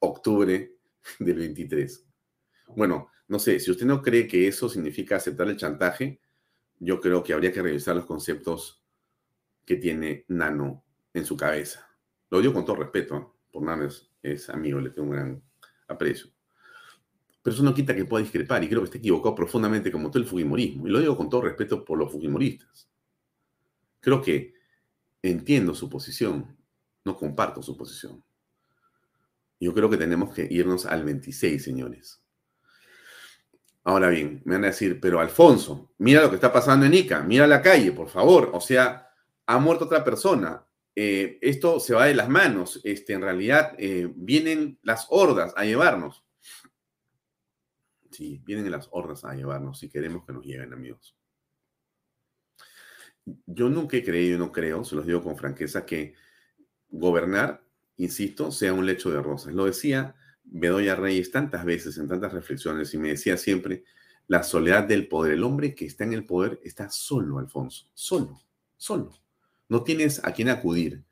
[0.04, 0.76] octubre
[1.18, 2.06] del 23.
[2.76, 6.20] Bueno, no sé, si usted no cree que eso significa aceptar el chantaje,
[6.78, 8.82] yo creo que habría que revisar los conceptos
[9.64, 11.88] que tiene Nano en su cabeza.
[12.30, 13.88] Lo digo con todo respeto, por nada
[14.22, 15.42] es, amigo, le tengo un gran
[15.88, 16.30] aprecio.
[17.42, 20.22] Pero eso no quita que pueda discrepar y creo que está equivocado profundamente como todo
[20.22, 20.86] el Fujimorismo.
[20.86, 22.88] Y lo digo con todo respeto por los Fujimoristas.
[24.00, 24.54] Creo que
[25.22, 26.56] entiendo su posición,
[27.04, 28.24] no comparto su posición.
[29.64, 32.22] Yo creo que tenemos que irnos al 26, señores.
[33.82, 37.22] Ahora bien, me van a decir, pero Alfonso, mira lo que está pasando en Ica,
[37.22, 38.50] mira la calle, por favor.
[38.52, 39.08] O sea,
[39.46, 42.82] ha muerto otra persona, eh, esto se va de las manos.
[42.84, 46.26] Este, en realidad, eh, vienen las hordas a llevarnos.
[48.10, 51.16] Sí, vienen las hordas a llevarnos si queremos que nos lleguen, amigos.
[53.46, 56.14] Yo nunca he creído y no creo, se los digo con franqueza, que
[56.90, 57.64] gobernar,
[57.96, 59.54] insisto, sea un lecho de rosas.
[59.54, 63.84] Lo decía Bedoya Reyes tantas veces en tantas reflexiones y me decía siempre,
[64.26, 65.32] la soledad del poder.
[65.32, 68.40] El hombre que está en el poder está solo, Alfonso, solo,
[68.76, 69.10] solo.
[69.68, 71.04] No tienes a quién acudir.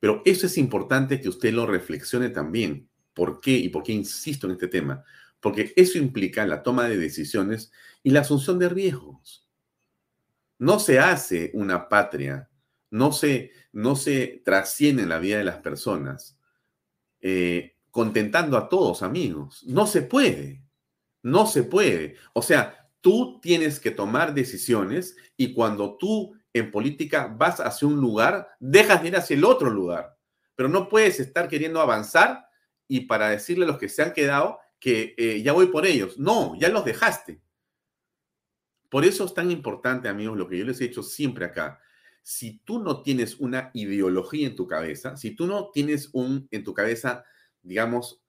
[0.00, 2.88] Pero eso es importante que usted lo reflexione también.
[3.14, 3.52] ¿Por qué?
[3.52, 5.04] Y por qué insisto en este tema
[5.44, 7.70] porque eso implica la toma de decisiones
[8.02, 9.46] y la asunción de riesgos.
[10.58, 12.48] No se hace una patria,
[12.94, 16.38] no se, no se trasciende en la vida de las personas
[17.20, 19.64] eh, contentando a todos, amigos.
[19.66, 20.62] No se puede,
[21.20, 22.14] no se puede.
[22.34, 27.96] O sea, tú tienes que tomar decisiones y cuando tú en política vas hacia un
[27.96, 30.16] lugar, dejas de ir hacia el otro lugar.
[30.54, 32.46] Pero no puedes estar queriendo avanzar
[32.86, 36.16] y para decirle a los que se han quedado, que eh, ya voy por ellos.
[36.16, 37.42] No, ya los dejaste.
[38.88, 41.80] Por eso es tan importante, amigos, lo que yo les he dicho siempre acá.
[42.24, 46.64] Si tú no tienes una ideología en tu cabeza, si tú no tienes un en
[46.64, 47.24] tu cabeza,
[47.62, 48.20] digamos,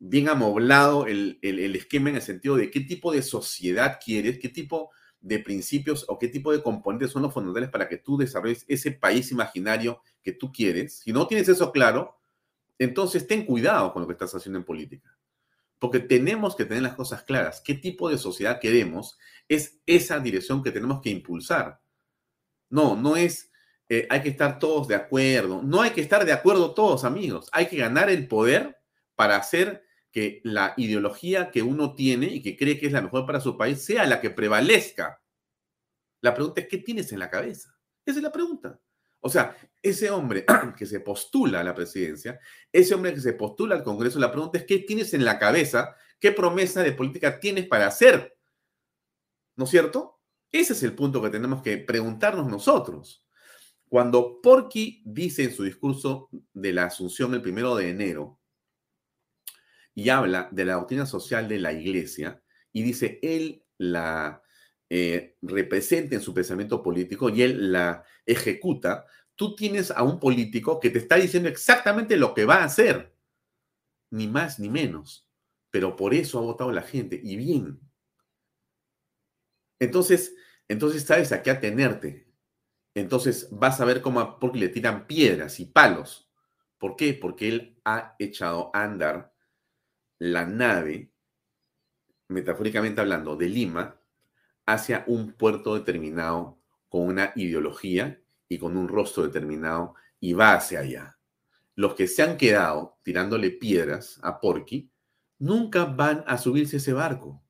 [0.00, 4.48] bien amoblado el, el esquema en el sentido de qué tipo de sociedad quieres, qué
[4.48, 8.64] tipo de principios o qué tipo de componentes son los fundamentales para que tú desarrolles
[8.66, 10.98] ese país imaginario que tú quieres.
[10.98, 12.18] Si no tienes eso claro,
[12.78, 15.16] entonces ten cuidado con lo que estás haciendo en política
[15.82, 17.60] porque tenemos que tener las cosas claras.
[17.60, 19.18] ¿Qué tipo de sociedad queremos?
[19.48, 21.80] Es esa dirección que tenemos que impulsar.
[22.72, 23.52] No, no es,
[23.90, 25.62] eh, hay que estar todos de acuerdo.
[25.62, 27.50] No hay que estar de acuerdo todos, amigos.
[27.52, 28.78] Hay que ganar el poder
[29.14, 33.26] para hacer que la ideología que uno tiene y que cree que es la mejor
[33.26, 35.20] para su país sea la que prevalezca.
[36.22, 37.76] La pregunta es, ¿qué tienes en la cabeza?
[38.06, 38.80] Esa es la pregunta.
[39.20, 40.46] O sea, ese hombre
[40.78, 42.40] que se postula a la presidencia,
[42.72, 45.94] ese hombre que se postula al Congreso, la pregunta es, ¿qué tienes en la cabeza?
[46.18, 48.34] ¿Qué promesa de política tienes para hacer?
[49.56, 50.21] ¿No es cierto?
[50.52, 53.24] Ese es el punto que tenemos que preguntarnos nosotros.
[53.88, 58.38] Cuando Porky dice en su discurso de la Asunción el primero de enero
[59.94, 64.42] y habla de la doctrina social de la iglesia y dice, él la
[64.88, 70.78] eh, representa en su pensamiento político y él la ejecuta, tú tienes a un político
[70.78, 73.14] que te está diciendo exactamente lo que va a hacer,
[74.10, 75.28] ni más ni menos,
[75.70, 77.80] pero por eso ha votado la gente, y bien.
[79.82, 80.36] Entonces,
[80.68, 82.28] entonces sabes a qué atenerte.
[82.94, 86.30] Entonces vas a ver cómo porque le tiran piedras y palos.
[86.78, 87.14] ¿Por qué?
[87.14, 89.34] Porque él ha echado a andar
[90.20, 91.10] la nave,
[92.28, 94.00] metafóricamente hablando, de Lima
[94.66, 100.78] hacia un puerto determinado con una ideología y con un rostro determinado y va hacia
[100.78, 101.18] allá.
[101.74, 104.92] Los que se han quedado tirándole piedras a Porky
[105.40, 107.41] nunca van a subirse a ese barco.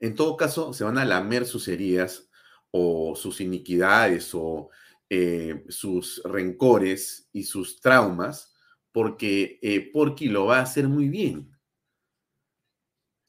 [0.00, 2.28] En todo caso, se van a lamer sus heridas
[2.70, 4.70] o sus iniquidades o
[5.08, 8.54] eh, sus rencores y sus traumas,
[8.92, 9.92] porque eh,
[10.30, 11.56] lo va a hacer muy bien.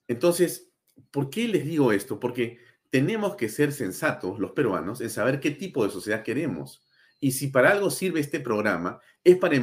[0.07, 0.71] Entonces,
[1.09, 2.19] ¿Por qué les digo esto?
[2.19, 6.85] Porque tenemos que ser sensatos, los peruanos, en saber qué tipo de sociedad queremos.
[7.19, 9.59] Y si para algo sirve este programa, es para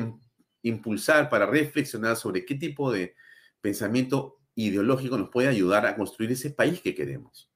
[0.62, 3.14] impulsar, para reflexionar sobre qué tipo de
[3.60, 7.48] pensamiento ideológico nos puede ayudar a construir ese país que queremos.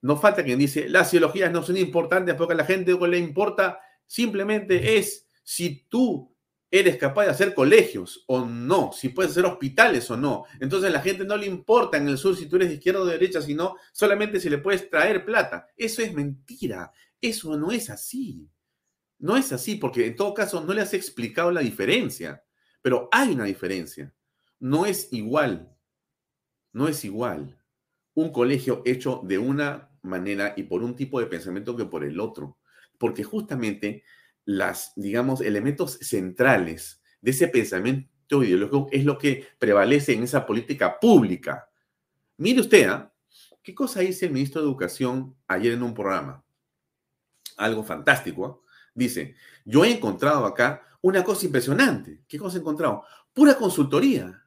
[0.00, 3.18] No falta quien dice, las ideologías no son importantes porque a la gente no le
[3.18, 6.32] importa, simplemente es si tú
[6.70, 10.44] eres capaz de hacer colegios o no, si puedes hacer hospitales o no.
[10.60, 13.00] Entonces a la gente no le importa en el sur si tú eres de izquierda
[13.00, 15.68] o de derecha, sino solamente si le puedes traer plata.
[15.76, 16.92] Eso es mentira.
[17.20, 18.48] Eso no es así.
[19.18, 22.42] No es así porque en todo caso no le has explicado la diferencia.
[22.80, 24.14] Pero hay una diferencia.
[24.58, 25.72] No es igual.
[26.72, 27.58] No es igual
[28.14, 32.20] un colegio hecho de una manera y por un tipo de pensamiento que por el
[32.20, 32.58] otro.
[32.98, 34.04] Porque justamente
[34.44, 40.98] las, digamos, elementos centrales de ese pensamiento ideológico es lo que prevalece en esa política
[40.98, 41.68] pública.
[42.36, 43.12] Mire usted, ¿ah?
[43.62, 46.44] ¿qué cosa dice el ministro de Educación ayer en un programa?
[47.56, 48.46] Algo fantástico.
[48.46, 48.70] ¿ah?
[48.94, 52.22] Dice, yo he encontrado acá una cosa impresionante.
[52.28, 53.04] ¿Qué cosa he encontrado?
[53.32, 54.44] Pura consultoría.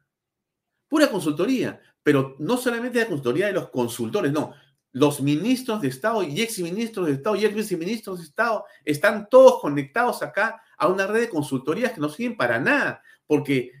[0.88, 1.80] Pura consultoría.
[2.06, 4.54] Pero no solamente la consultoría de los consultores, no
[4.92, 10.22] los ministros de Estado y exministros de Estado y exministros de Estado están todos conectados
[10.22, 13.72] acá a una red de consultorías que no sirven para nada, porque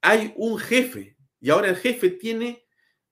[0.00, 2.64] hay un jefe y ahora el jefe tiene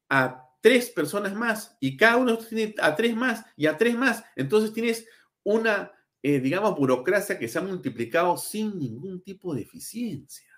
[0.09, 4.23] a tres personas más y cada uno tiene a tres más y a tres más.
[4.37, 5.05] Entonces tienes
[5.43, 5.91] una,
[6.23, 10.49] eh, digamos, burocracia que se ha multiplicado sin ningún tipo de eficiencia.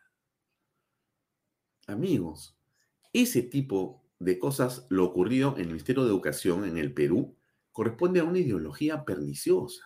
[1.86, 2.54] Amigos,
[3.14, 7.34] ese tipo de cosas, lo ocurrido en el Ministerio de Educación en el Perú,
[7.72, 9.84] corresponde a una ideología perniciosa.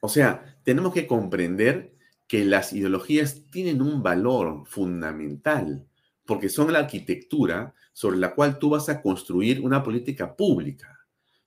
[0.00, 1.94] O sea, tenemos que comprender
[2.26, 5.86] que las ideologías tienen un valor fundamental,
[6.24, 10.98] porque son la arquitectura sobre la cual tú vas a construir una política pública,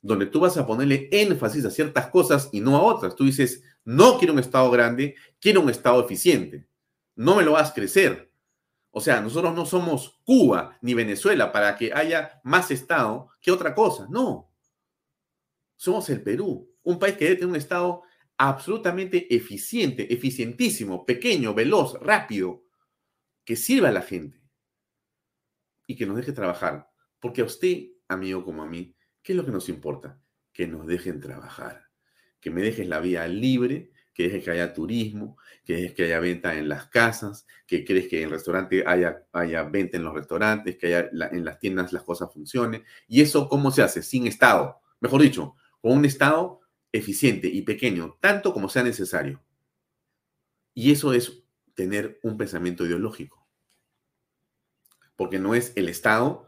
[0.02, 3.16] donde tú vas a ponerle énfasis a ciertas cosas y no a otras.
[3.16, 6.68] Tú dices, no quiero un Estado grande, quiero un Estado eficiente.
[7.16, 8.30] No me lo vas a crecer.
[8.96, 13.76] O sea, nosotros no somos Cuba ni Venezuela para que haya más Estado que otra
[13.76, 14.08] cosa.
[14.10, 14.54] No.
[15.76, 18.04] Somos el Perú, un país que debe tener un Estado
[18.38, 22.64] absolutamente eficiente, eficientísimo, pequeño, veloz, rápido,
[23.44, 24.42] que sirva a la gente
[25.88, 26.90] y que nos deje trabajar.
[27.20, 30.22] Porque a usted, amigo como a mí, ¿qué es lo que nos importa?
[30.54, 31.86] Que nos dejen trabajar
[32.46, 36.56] que me dejes la vía libre, que que haya turismo, que dejes que haya venta
[36.56, 40.78] en las casas, que crees que en el restaurante haya, haya venta en los restaurantes,
[40.78, 42.84] que haya en las tiendas las cosas funcionen.
[43.08, 44.02] ¿Y eso cómo se hace?
[44.02, 44.80] Sin Estado.
[45.02, 46.62] Mejor dicho, con un Estado
[46.94, 49.44] eficiente y pequeño, tanto como sea necesario.
[50.74, 53.46] Y eso es tener un pensamiento ideológico.
[55.18, 56.46] Porque no es el Estado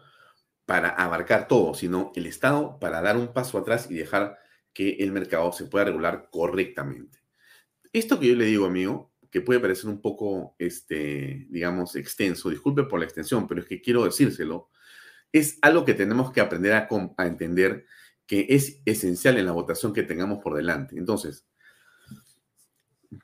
[0.66, 4.40] para abarcar todo, sino el Estado para dar un paso atrás y dejar
[4.74, 7.27] que el mercado se pueda regular correctamente.
[7.94, 12.84] Esto que yo le digo, amigo, que puede parecer un poco, este, digamos, extenso, disculpe
[12.84, 14.70] por la extensión, pero es que quiero decírselo,
[15.32, 16.88] es algo que tenemos que aprender a,
[17.26, 17.86] entender
[18.26, 20.98] que es esencial en la votación que tengamos por delante.
[20.98, 21.46] Entonces,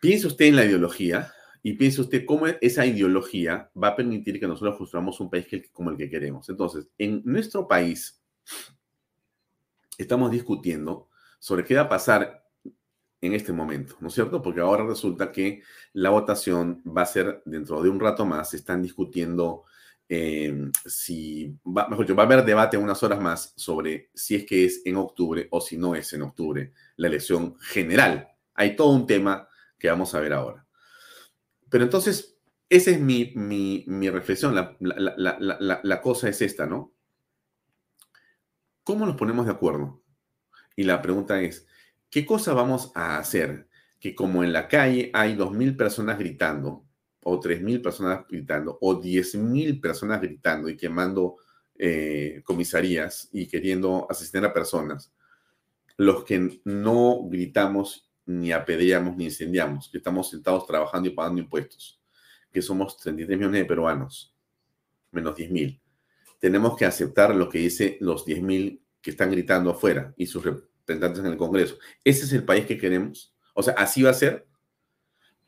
[0.01, 4.47] piense usted en la ideología y piense usted cómo esa ideología va a permitir que
[4.47, 6.49] nosotros construyamos un país como el que queremos.
[6.49, 8.21] Entonces, en nuestro país
[9.97, 12.42] estamos discutiendo sobre qué va a pasar
[13.23, 14.41] en este momento, ¿no es cierto?
[14.41, 18.57] Porque ahora resulta que la votación va a ser dentro de un rato más, se
[18.57, 19.63] están discutiendo
[20.09, 24.45] em, si, va, mejor dicho, va a haber debate unas horas más sobre si es
[24.45, 28.27] que es en octubre o si no es en octubre la elección general.
[28.55, 29.47] Hay todo un tema
[29.79, 30.67] que vamos a ver ahora.
[31.69, 34.75] Pero entonces, esa es mi, mi, reflexión, la,
[35.81, 36.93] la cosa es esta, ¿no?
[38.83, 40.03] ¿Cómo nos ponemos de acuerdo?
[40.75, 41.67] Y la pregunta es,
[42.13, 43.67] ¿qué cosa vamos a hacer?
[43.99, 46.85] Que como en la calle hay 2.000 personas gritando,
[47.23, 51.37] o 3.000 personas gritando, o 10.000 personas gritando y quemando
[51.75, 55.11] eh, comisarías y queriendo asesinar a personas,
[55.97, 61.99] los que no gritamos ni apedreamos ni incendiamos, que estamos sentados trabajando y pagando impuestos,
[62.51, 64.35] que somos 33 millones de peruanos,
[65.09, 65.81] menos 10.000.
[66.37, 70.43] Tenemos que aceptar lo que dice los 10.000 que están gritando afuera y sus
[70.85, 71.77] representantes en el Congreso.
[72.03, 73.33] ¿Ese es el país que queremos?
[73.53, 74.47] O sea, así va a ser.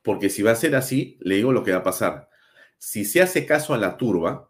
[0.01, 2.29] Porque si va a ser así, le digo lo que va a pasar.
[2.77, 4.49] Si se hace caso a la turba,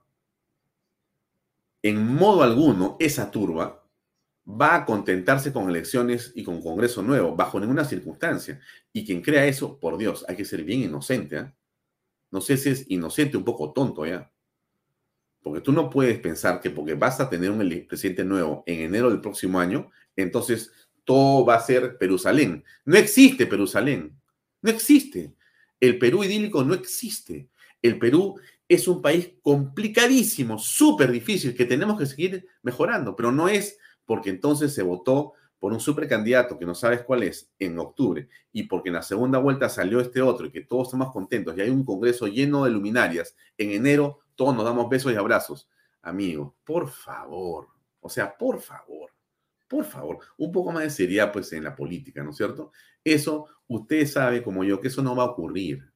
[1.82, 3.86] en modo alguno esa turba
[4.48, 8.60] va a contentarse con elecciones y con Congreso nuevo, bajo ninguna circunstancia.
[8.94, 11.38] Y quien crea eso, por Dios, hay que ser bien inocente.
[11.38, 11.54] ¿eh?
[12.32, 14.32] No sé si es inocente, un poco tonto ya.
[15.42, 19.10] Porque tú no puedes pensar que porque vas a tener un presidente nuevo en enero
[19.10, 20.72] del próximo año, entonces
[21.04, 22.64] todo va a ser Perusalén.
[22.84, 24.20] No existe Perusalén.
[24.62, 25.36] No existe.
[25.80, 27.50] El Perú idílico no existe.
[27.82, 33.48] El Perú es un país complicadísimo, súper difícil, que tenemos que seguir mejorando, pero no
[33.48, 38.28] es porque entonces se votó por un supercandidato que no sabes cuál es en octubre
[38.52, 41.62] y porque en la segunda vuelta salió este otro y que todos estamos contentos y
[41.62, 45.70] hay un congreso lleno de luminarias, en enero todos nos damos besos y abrazos.
[46.02, 47.68] Amigo, por favor,
[48.00, 49.12] o sea, por favor,
[49.68, 52.72] por favor, un poco más de seriedad pues en la política, ¿no es cierto?
[53.04, 55.92] Eso, usted sabe como yo que eso no va a ocurrir.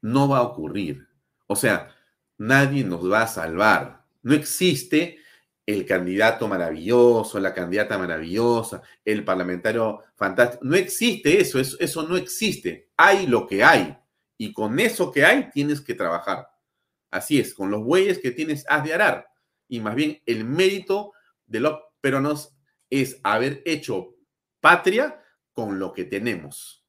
[0.00, 1.08] No va a ocurrir.
[1.46, 1.94] O sea,
[2.36, 4.04] nadie nos va a salvar.
[4.22, 5.18] No existe
[5.66, 10.64] el candidato maravilloso, la candidata maravillosa, el parlamentario fantástico.
[10.64, 12.90] No existe eso, eso, eso no existe.
[12.96, 13.96] Hay lo que hay.
[14.38, 16.48] Y con eso que hay tienes que trabajar.
[17.10, 19.28] Así es, con los bueyes que tienes has de arar.
[19.68, 21.12] Y más bien el mérito
[21.46, 22.57] de los peruanos
[22.90, 24.16] es haber hecho
[24.60, 25.22] patria
[25.52, 26.86] con lo que tenemos.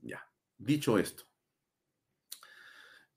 [0.00, 0.26] Ya,
[0.56, 1.24] dicho esto.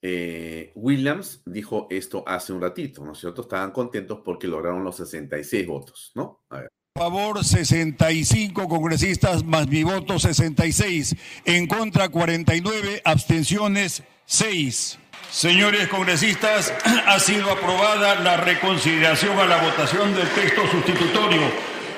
[0.01, 3.43] Eh, Williams dijo esto hace un ratito, ¿no es cierto?
[3.43, 6.43] Estaban contentos porque lograron los 66 votos, ¿no?
[6.49, 6.69] A ver.
[6.97, 14.99] Favor 65 congresistas más mi voto 66, en contra 49, abstenciones 6.
[15.31, 16.73] Señores congresistas,
[17.07, 21.41] ha sido aprobada la reconsideración a la votación del texto sustitutorio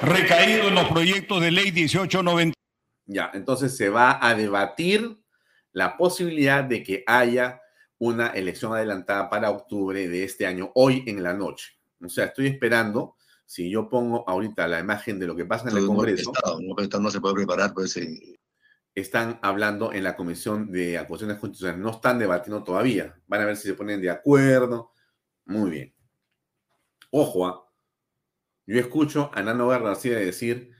[0.03, 2.53] recaído en los proyectos de ley 1890.
[3.07, 5.17] Ya, entonces se va a debatir
[5.71, 7.59] la posibilidad de que haya
[7.97, 11.71] una elección adelantada para octubre de este año, hoy en la noche.
[12.03, 13.15] O sea, estoy esperando,
[13.47, 16.31] si yo pongo ahorita la imagen de lo que pasa en el Congreso.
[16.45, 17.99] No, no, se puede preparar, pues.
[18.95, 23.19] Están hablando en la Comisión de Acusaciones Constitucionales, no están debatiendo todavía.
[23.27, 24.91] Van a ver si se ponen de acuerdo.
[25.45, 25.95] Muy bien.
[27.11, 27.69] Ojo, ¿ah?
[28.65, 30.71] yo escucho a Nano García decir,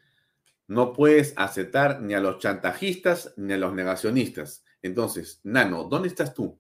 [0.68, 4.64] no puedes aceptar ni a los chantajistas ni a los negacionistas.
[4.82, 6.60] Entonces, Nano, ¿dónde estás tú?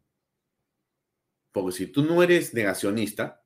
[1.52, 3.44] Porque si tú no eres negacionista,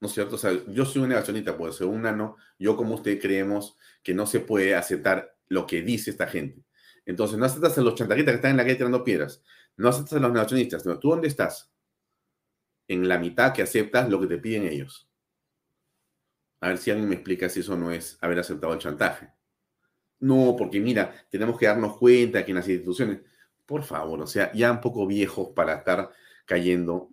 [0.00, 0.36] ¿no es cierto?
[0.36, 4.26] O sea, yo soy un negacionista, pues según Nano, yo como usted creemos que no
[4.26, 6.65] se puede aceptar lo que dice esta gente.
[7.06, 9.42] Entonces, no aceptas a los chantajistas que están en la calle tirando piedras,
[9.76, 11.72] no aceptas a los negacionistas, ¿tú dónde estás?
[12.88, 15.08] En la mitad que aceptas lo que te piden ellos.
[16.60, 19.30] A ver si alguien me explica si eso no es haber aceptado el chantaje.
[20.18, 23.20] No, porque mira, tenemos que darnos cuenta que en las instituciones,
[23.66, 26.10] por favor, o sea, ya un poco viejos para estar
[26.44, 27.10] cayendo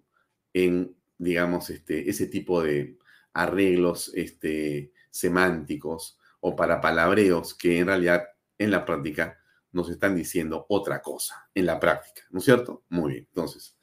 [0.53, 2.97] en, digamos, este, ese tipo de
[3.33, 8.23] arreglos este, semánticos o para palabreos que en realidad
[8.57, 9.42] en la práctica
[9.73, 12.83] nos están diciendo otra cosa, en la práctica, ¿no es cierto?
[12.89, 13.75] Muy bien, entonces,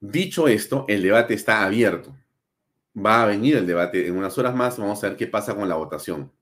[0.00, 2.16] dicho esto, el debate está abierto.
[2.94, 5.68] Va a venir el debate en unas horas más, vamos a ver qué pasa con
[5.68, 6.32] la votación.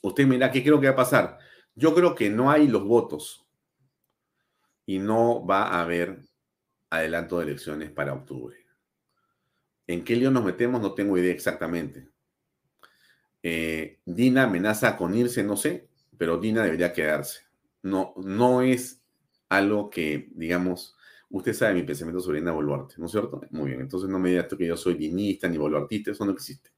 [0.00, 1.38] Usted mira, ¿qué creo que va a pasar?
[1.74, 3.46] Yo creo que no hay los votos
[4.86, 6.20] y no va a haber
[6.90, 8.56] adelanto de elecciones para octubre.
[9.86, 10.80] ¿En qué lío nos metemos?
[10.80, 12.08] No tengo idea exactamente.
[13.42, 15.87] Eh, Dina amenaza con irse, no sé,
[16.18, 17.42] pero Dina debería quedarse.
[17.82, 19.00] No, no es
[19.48, 20.96] algo que, digamos,
[21.30, 23.40] usted sabe mi pensamiento sobre Dina Boluarte, ¿no es cierto?
[23.50, 26.70] Muy bien, entonces no me diga que yo soy dinista ni boluartista, eso no existe.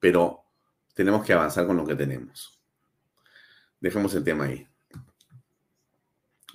[0.00, 0.44] Pero
[0.94, 2.60] tenemos que avanzar con lo que tenemos.
[3.80, 4.66] Dejemos el tema ahí.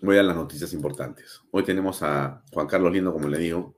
[0.02, 1.42] Voy a las noticias importantes.
[1.52, 3.78] Hoy tenemos a Juan Carlos Lindo, como le digo,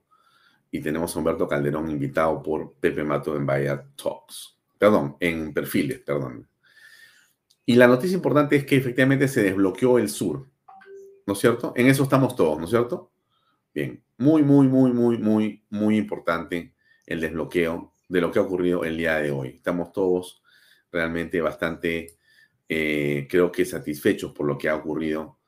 [0.72, 4.58] y tenemos a Humberto Calderón invitado por Pepe Mato en Bahía Talks.
[4.76, 6.48] Perdón, en perfiles, perdón.
[7.66, 10.46] Y la noticia importante es que efectivamente se desbloqueó el sur.
[11.26, 11.72] ¿No es cierto?
[11.74, 13.10] En eso estamos todos, ¿no es cierto?
[13.74, 18.84] Bien, muy, muy, muy, muy, muy, muy importante el desbloqueo de lo que ha ocurrido
[18.84, 19.48] el día de hoy.
[19.48, 20.42] Estamos todos
[20.92, 22.16] realmente bastante,
[22.68, 25.40] eh, creo que satisfechos por lo que ha ocurrido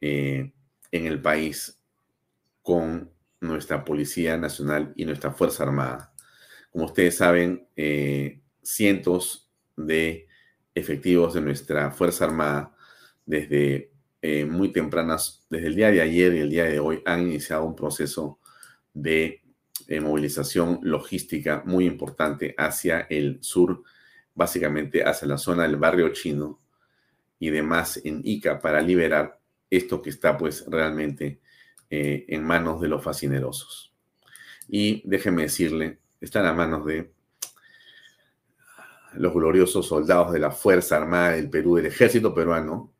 [0.00, 0.52] eh,
[0.90, 1.80] en el país
[2.60, 6.12] con nuestra Policía Nacional y nuestra Fuerza Armada.
[6.72, 10.26] Como ustedes saben, eh, cientos de
[10.74, 12.74] efectivos de nuestra Fuerza Armada
[13.26, 17.22] desde eh, muy tempranas, desde el día de ayer y el día de hoy, han
[17.22, 18.38] iniciado un proceso
[18.94, 19.40] de
[20.00, 23.82] movilización logística muy importante hacia el sur,
[24.34, 26.60] básicamente hacia la zona del barrio chino
[27.38, 31.40] y demás en Ica para liberar esto que está pues realmente
[31.90, 33.92] eh, en manos de los fascinerosos.
[34.68, 37.10] Y déjeme decirle, está en manos de
[39.14, 42.92] los gloriosos soldados de la Fuerza Armada del Perú, del ejército peruano,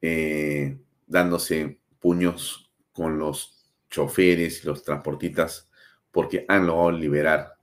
[0.00, 5.68] eh, dándose puños con los choferes y los transportistas
[6.10, 7.54] porque han logrado liberar,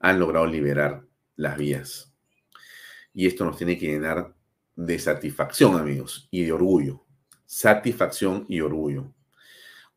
[0.00, 1.02] han logrado liberar
[1.36, 2.12] las vías.
[3.12, 4.34] Y esto nos tiene que llenar
[4.74, 7.06] de satisfacción, amigos, y de orgullo
[7.46, 9.12] satisfacción y orgullo.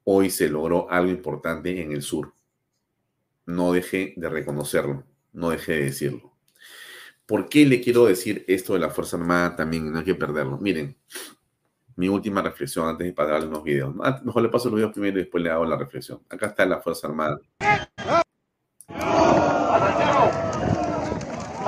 [0.04, 2.34] Hoy se logró algo importante en el sur.
[3.46, 5.04] No deje de reconocerlo,
[5.34, 6.29] no deje de decirlo.
[7.30, 9.92] ¿Por qué le quiero decir esto de la Fuerza Armada también?
[9.92, 10.58] No hay que perderlo.
[10.58, 10.98] Miren,
[11.96, 13.94] mi última reflexión antes de pasar unos videos.
[14.04, 16.24] Ah, mejor le paso los videos primero y después le hago la reflexión.
[16.28, 17.40] Acá está la Fuerza Armada.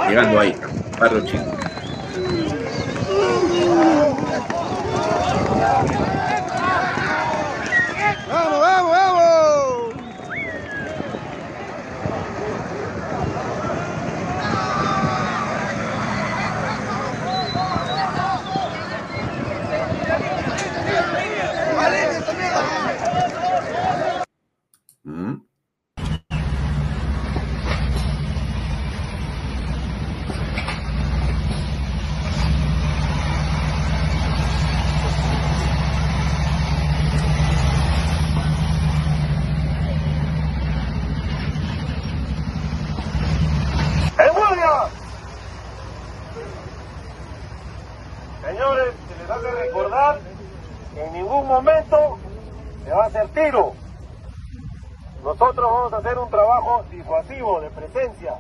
[0.10, 0.56] Llegando ahí,
[1.00, 1.71] barrio chino.
[57.92, 58.31] presencia.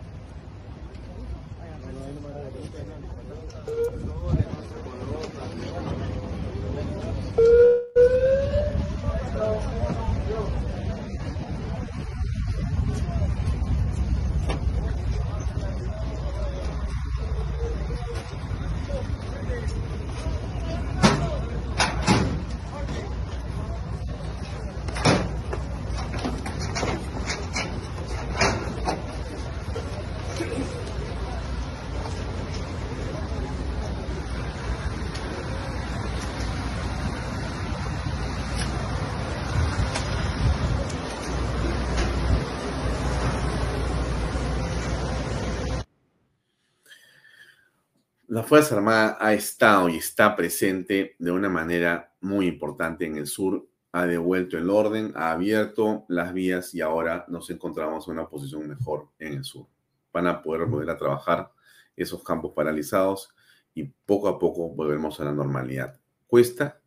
[48.51, 53.25] La Fuerza Armada ha estado y está presente de una manera muy importante en el
[53.25, 58.27] sur, ha devuelto el orden, ha abierto las vías y ahora nos encontramos en una
[58.27, 59.67] posición mejor en el sur.
[60.11, 61.49] Van a poder volver a trabajar
[61.95, 63.33] esos campos paralizados
[63.73, 65.97] y poco a poco volvemos a la normalidad.
[66.27, 66.81] Cuesta,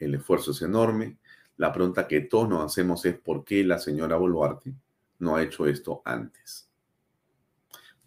[0.00, 1.18] el esfuerzo es enorme.
[1.58, 4.74] La pregunta que todos nos hacemos es por qué la señora Boluarte
[5.20, 6.73] no ha hecho esto antes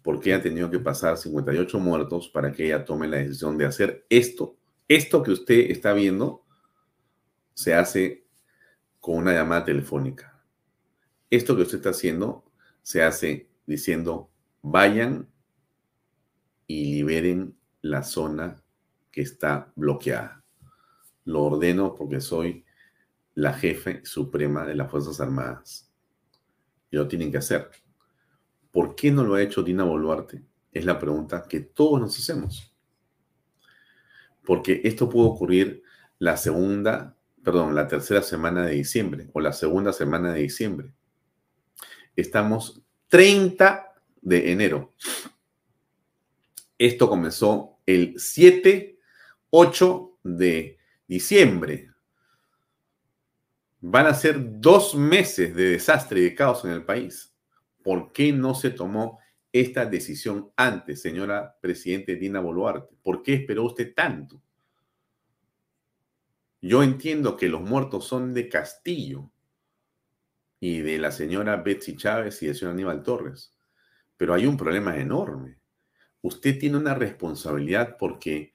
[0.08, 3.66] por qué ha tenido que pasar 58 muertos para que ella tome la decisión de
[3.66, 4.56] hacer esto.
[4.88, 6.46] Esto que usted está viendo
[7.52, 8.24] se hace
[9.00, 10.42] con una llamada telefónica.
[11.28, 12.50] Esto que usted está haciendo
[12.80, 14.30] se hace diciendo,
[14.62, 15.28] vayan
[16.66, 18.62] y liberen la zona
[19.12, 20.42] que está bloqueada.
[21.26, 22.64] Lo ordeno porque soy
[23.34, 25.92] la jefe suprema de las Fuerzas Armadas.
[26.90, 27.68] Y lo tienen que hacer.
[28.70, 30.42] ¿Por qué no lo ha hecho Dina Boluarte?
[30.72, 32.74] Es la pregunta que todos nos hacemos.
[34.44, 35.82] Porque esto puede ocurrir
[36.18, 40.92] la segunda, perdón, la tercera semana de diciembre o la segunda semana de diciembre.
[42.16, 44.94] Estamos 30 de enero.
[46.76, 48.98] Esto comenzó el 7,
[49.50, 51.90] 8 de diciembre.
[53.80, 57.27] Van a ser dos meses de desastre y de caos en el país.
[57.88, 59.18] ¿Por qué no se tomó
[59.50, 62.94] esta decisión antes, señora Presidente Dina Boluarte?
[63.02, 64.42] ¿Por qué esperó usted tanto?
[66.60, 69.30] Yo entiendo que los muertos son de Castillo
[70.60, 73.56] y de la señora Betsy Chávez y del señor Aníbal Torres,
[74.18, 75.56] pero hay un problema enorme.
[76.20, 78.52] Usted tiene una responsabilidad porque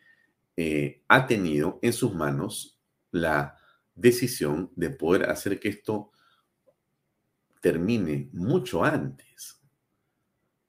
[0.55, 2.79] eh, ha tenido en sus manos
[3.09, 3.57] la
[3.95, 6.11] decisión de poder hacer que esto
[7.63, 9.57] termine mucho antes.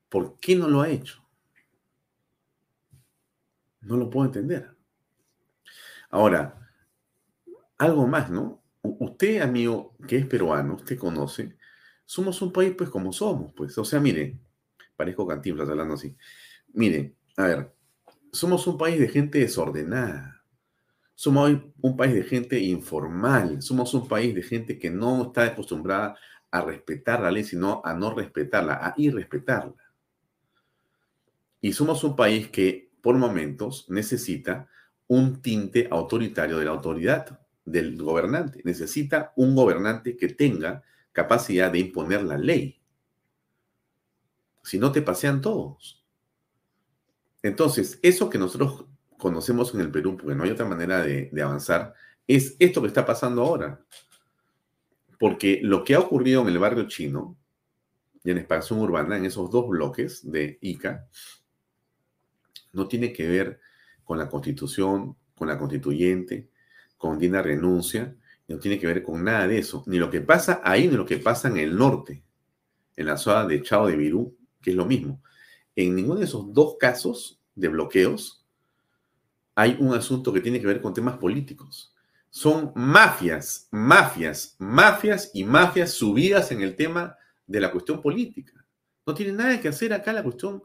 [0.09, 1.21] ¿Por qué no lo ha hecho?
[3.81, 4.71] No lo puedo entender.
[6.11, 6.71] Ahora,
[7.79, 8.63] algo más, ¿no?
[8.81, 11.57] Usted, amigo, que es peruano, usted conoce,
[12.05, 13.77] somos un país pues como somos, pues.
[13.77, 14.39] O sea, mire,
[14.95, 16.17] parezco cantinflas hablando así.
[16.75, 17.75] Mire, a ver,
[18.31, 20.45] somos un país de gente desordenada.
[21.17, 23.63] Somos un país de gente informal.
[23.63, 26.17] Somos un país de gente que no está acostumbrada
[26.55, 29.75] a respetar la ley, sino a no respetarla, a irrespetarla.
[31.61, 34.69] Y somos un país que por momentos necesita
[35.09, 38.61] un tinte autoritario de la autoridad, del gobernante.
[38.63, 42.81] Necesita un gobernante que tenga capacidad de imponer la ley.
[44.63, 46.05] Si no, te pasean todos.
[47.43, 48.85] Entonces, eso que nosotros
[49.19, 51.95] conocemos en el Perú, porque no hay otra manera de, de avanzar,
[52.29, 53.85] es esto que está pasando ahora.
[55.25, 57.39] Porque lo que ha ocurrido en el barrio chino
[58.23, 61.09] y en expansión urbana, en esos dos bloques de ICA,
[62.75, 63.59] no tiene que ver
[64.05, 66.51] con la constitución, con la constituyente,
[66.99, 68.15] con Dina renuncia,
[68.49, 69.83] no tiene que ver con nada de eso.
[69.87, 72.23] Ni lo que pasa ahí, ni lo que pasa en el norte,
[72.95, 75.23] en la zona de Chao de Virú, que es lo mismo.
[75.75, 78.45] En ninguno de esos dos casos de bloqueos
[79.55, 81.94] hay un asunto que tiene que ver con temas políticos
[82.35, 87.17] son mafias, mafias, mafias y mafias subidas en el tema
[87.47, 88.67] de la cuestión política.
[89.07, 90.61] No tiene nada que hacer acá la cuestión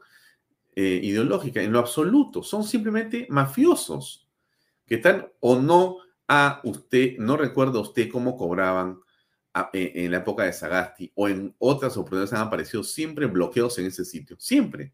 [0.75, 2.41] eh, ideológica, en lo absoluto.
[2.41, 4.27] Son simplemente mafiosos
[4.87, 5.97] que están o no
[6.27, 8.99] a usted, no recuerda usted cómo cobraban
[9.71, 13.85] e, en la época de Sagasti o en otras oportunidades han aparecido siempre bloqueos en
[13.85, 14.37] ese sitio.
[14.39, 14.91] Siempre.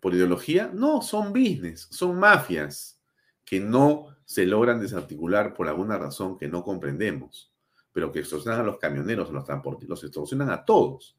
[0.00, 0.70] ¿Por ideología?
[0.72, 2.98] No, son business, son mafias
[3.44, 7.50] que no se logran desarticular por alguna razón que no comprendemos,
[7.92, 11.16] pero que extorsionan a los camioneros, a los transportistas, los extorsionan a todos.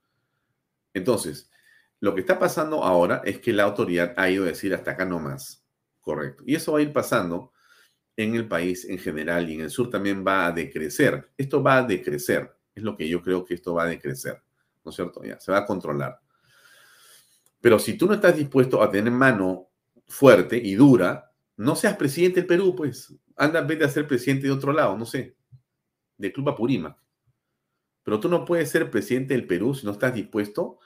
[0.93, 1.49] Entonces,
[2.01, 5.05] lo que está pasando ahora es que la autoridad ha ido a decir hasta acá
[5.05, 5.65] no más.
[5.99, 6.43] Correcto.
[6.45, 7.51] Y eso va a ir pasando
[8.15, 11.31] en el país en general y en el sur también va a decrecer.
[11.35, 12.55] Esto va a decrecer.
[12.75, 14.39] Es lo que yo creo que esto va a decrecer.
[14.85, 15.23] ¿No es cierto?
[15.23, 16.19] Ya, se va a controlar.
[17.59, 19.69] Pero si tú no estás dispuesto a tener mano
[20.05, 21.28] fuerte y dura,
[21.59, 23.13] no seas presidente del Perú, pues.
[23.35, 25.35] Anda vez de ser presidente de otro lado, no sé.
[26.17, 26.97] De Club Apurímac.
[28.01, 30.79] Pero tú no puedes ser presidente del Perú si no estás dispuesto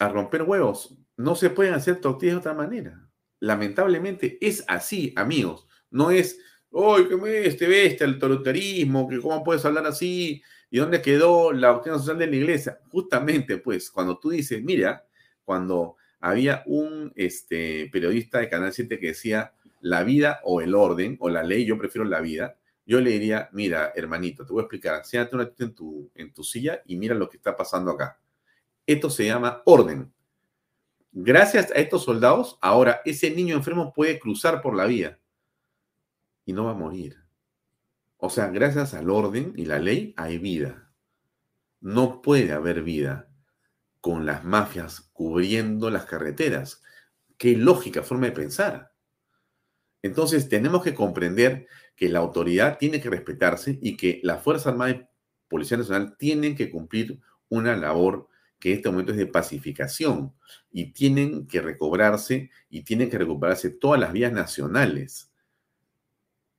[0.00, 0.98] a romper huevos.
[1.16, 3.08] No se pueden hacer tortillas de otra manera.
[3.38, 5.68] Lamentablemente es así, amigos.
[5.90, 6.40] No es,
[6.72, 9.08] ¡ay, qué me este el autoritarismo!
[9.08, 10.42] que ¿Cómo puedes hablar así?
[10.70, 12.80] ¿Y dónde quedó la doctrina social de la iglesia?
[12.90, 15.06] Justamente, pues, cuando tú dices, mira,
[15.44, 21.16] cuando había un este, periodista de Canal 7 que decía, la vida o el orden,
[21.20, 22.56] o la ley, yo prefiero la vida,
[22.86, 26.42] yo le diría, mira, hermanito, te voy a explicar, siéntate una en tu, en tu
[26.42, 28.18] silla y mira lo que está pasando acá.
[28.86, 30.10] Esto se llama orden.
[31.12, 35.18] Gracias a estos soldados, ahora ese niño enfermo puede cruzar por la vía
[36.46, 37.18] y no va a morir.
[38.16, 40.90] O sea, gracias al orden y la ley hay vida.
[41.80, 43.28] No puede haber vida
[44.00, 46.82] con las mafias cubriendo las carreteras.
[47.36, 48.92] Qué lógica forma de pensar.
[50.02, 54.90] Entonces tenemos que comprender que la autoridad tiene que respetarse y que la Fuerza Armada
[54.92, 55.06] y
[55.48, 58.28] Policía Nacional tienen que cumplir una labor
[58.58, 60.34] que en este momento es de pacificación
[60.70, 65.32] y tienen que recobrarse y tienen que recuperarse todas las vías nacionales.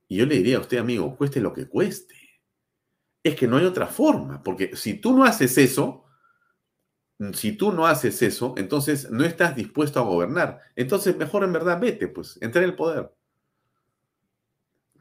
[0.08, 2.16] Y yo le diría a usted, amigo, cueste lo que cueste.
[3.24, 6.06] Es que no hay otra forma, porque si tú no haces eso,
[7.34, 10.62] si tú no haces eso, entonces no estás dispuesto a gobernar.
[10.76, 13.14] Entonces, mejor en verdad vete, pues, entra en el poder.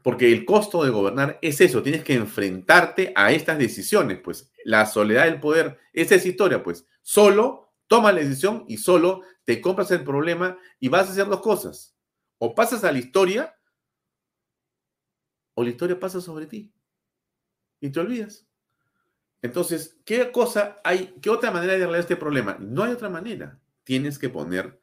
[0.01, 4.85] Porque el costo de gobernar es eso, tienes que enfrentarte a estas decisiones, pues la
[4.85, 9.91] soledad del poder, esa es historia, pues solo toma la decisión y solo te compras
[9.91, 11.97] el problema y vas a hacer dos cosas.
[12.37, 13.55] O pasas a la historia
[15.55, 16.71] o la historia pasa sobre ti
[17.81, 18.47] y te olvidas.
[19.41, 22.57] Entonces, ¿qué cosa hay, qué otra manera de arreglar este problema?
[22.59, 23.59] No hay otra manera.
[23.83, 24.79] Tienes que poner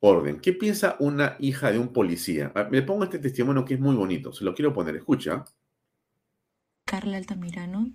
[0.00, 0.40] orden.
[0.40, 2.52] ¿Qué piensa una hija de un policía?
[2.54, 5.44] Ah, me pongo este testimonio que es muy bonito, se lo quiero poner, escucha.
[6.84, 7.92] Carla Altamirano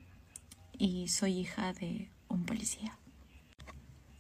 [0.78, 2.98] y soy hija de un policía.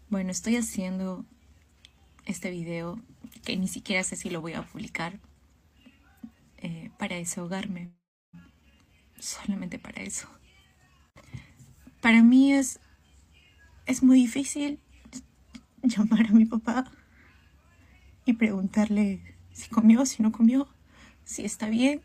[0.10, 1.26] Bueno, estoy haciendo
[2.26, 3.00] este video
[3.44, 5.20] que ni siquiera sé si lo voy a publicar
[6.58, 7.92] eh, para desahogarme.
[9.20, 10.28] Solamente para eso.
[12.02, 12.80] Para mí es,
[13.86, 14.80] es muy difícil
[15.84, 16.92] llamar a mi papá
[18.26, 19.22] y preguntarle
[19.52, 20.68] si comió, si no comió,
[21.26, 22.02] si está bien,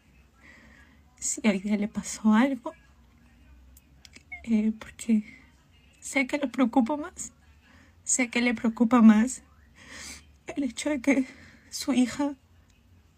[1.19, 2.73] si a día le pasó algo.
[4.45, 5.25] Eh, porque
[6.01, 7.33] sé que le preocupa más.
[8.05, 9.43] Sé que le preocupa más
[10.57, 11.27] el hecho de que
[11.71, 12.35] su hija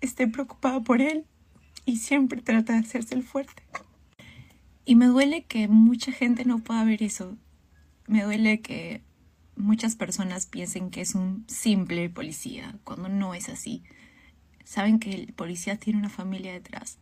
[0.00, 1.26] esté preocupada por él
[1.84, 3.62] y siempre trata de hacerse el fuerte.
[4.84, 7.36] Y me duele que mucha gente no pueda ver eso.
[8.08, 9.02] Me duele que
[9.60, 13.82] muchas personas piensen que es un simple policía, cuando no es así.
[14.64, 16.98] Saben que el policía tiene una familia detrás.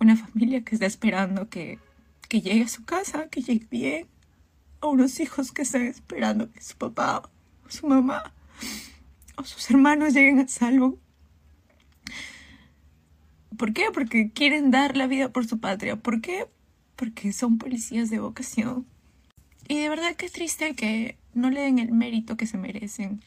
[0.00, 1.78] Una familia que está esperando que,
[2.28, 4.06] que llegue a su casa, que llegue bien.
[4.80, 7.30] O unos hijos que están esperando que su papá
[7.66, 8.34] o su mamá
[9.36, 10.98] o sus hermanos lleguen a salvo.
[13.56, 13.86] ¿Por qué?
[13.92, 15.96] Porque quieren dar la vida por su patria.
[15.96, 16.46] ¿Por qué?
[16.96, 18.86] Porque son policías de vocación.
[19.68, 23.22] Y de verdad que es triste que no le den el mérito que se merecen.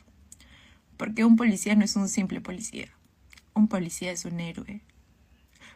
[0.98, 2.90] Porque un policía no es un simple policía.
[3.54, 4.82] Un policía es un héroe.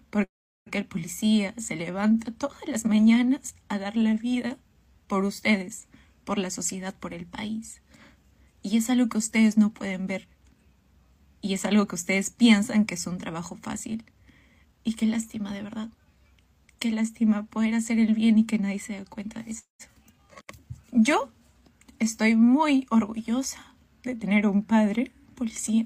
[0.09, 0.29] Porque
[0.71, 4.57] el policía se levanta todas las mañanas a dar la vida
[5.07, 5.87] por ustedes,
[6.23, 7.81] por la sociedad, por el país.
[8.63, 10.27] Y es algo que ustedes no pueden ver.
[11.41, 14.05] Y es algo que ustedes piensan que es un trabajo fácil.
[14.83, 15.89] Y qué lástima, de verdad.
[16.79, 19.63] Qué lástima poder hacer el bien y que nadie se dé cuenta de eso.
[20.91, 21.31] Yo
[22.01, 25.85] estoy muy orgullosa de tener un padre policía,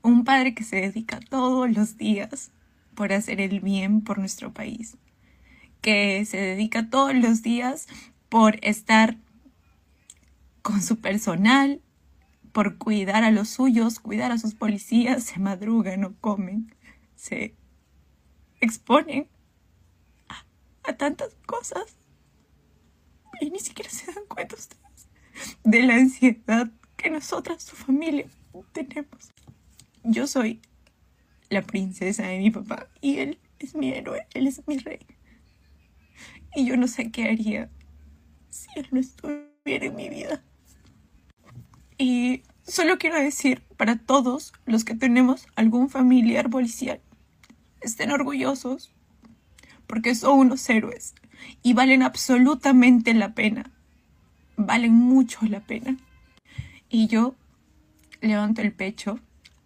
[0.00, 2.52] un padre que se dedica todos los días
[2.94, 4.96] por hacer el bien por nuestro país,
[5.82, 7.86] que se dedica todos los días
[8.30, 9.18] por estar
[10.62, 11.82] con su personal,
[12.52, 16.74] por cuidar a los suyos, cuidar a sus policías, se madrugan, no comen,
[17.14, 17.54] se
[18.62, 19.28] exponen
[20.30, 20.46] a,
[20.90, 21.94] a tantas cosas
[23.42, 24.85] y ni siquiera se dan cuenta ustedes
[25.64, 28.26] de la ansiedad que nosotras, su familia,
[28.72, 29.32] tenemos.
[30.02, 30.60] Yo soy
[31.48, 35.00] la princesa de mi papá y él es mi héroe, él es mi rey.
[36.54, 37.70] Y yo no sé qué haría
[38.50, 40.42] si él no estuviera en mi vida.
[41.98, 47.00] Y solo quiero decir para todos los que tenemos algún familiar policial,
[47.80, 48.94] estén orgullosos
[49.86, 51.14] porque son unos héroes
[51.62, 53.75] y valen absolutamente la pena
[54.56, 55.96] valen mucho la pena.
[56.88, 57.34] Y yo
[58.20, 59.20] levanto el pecho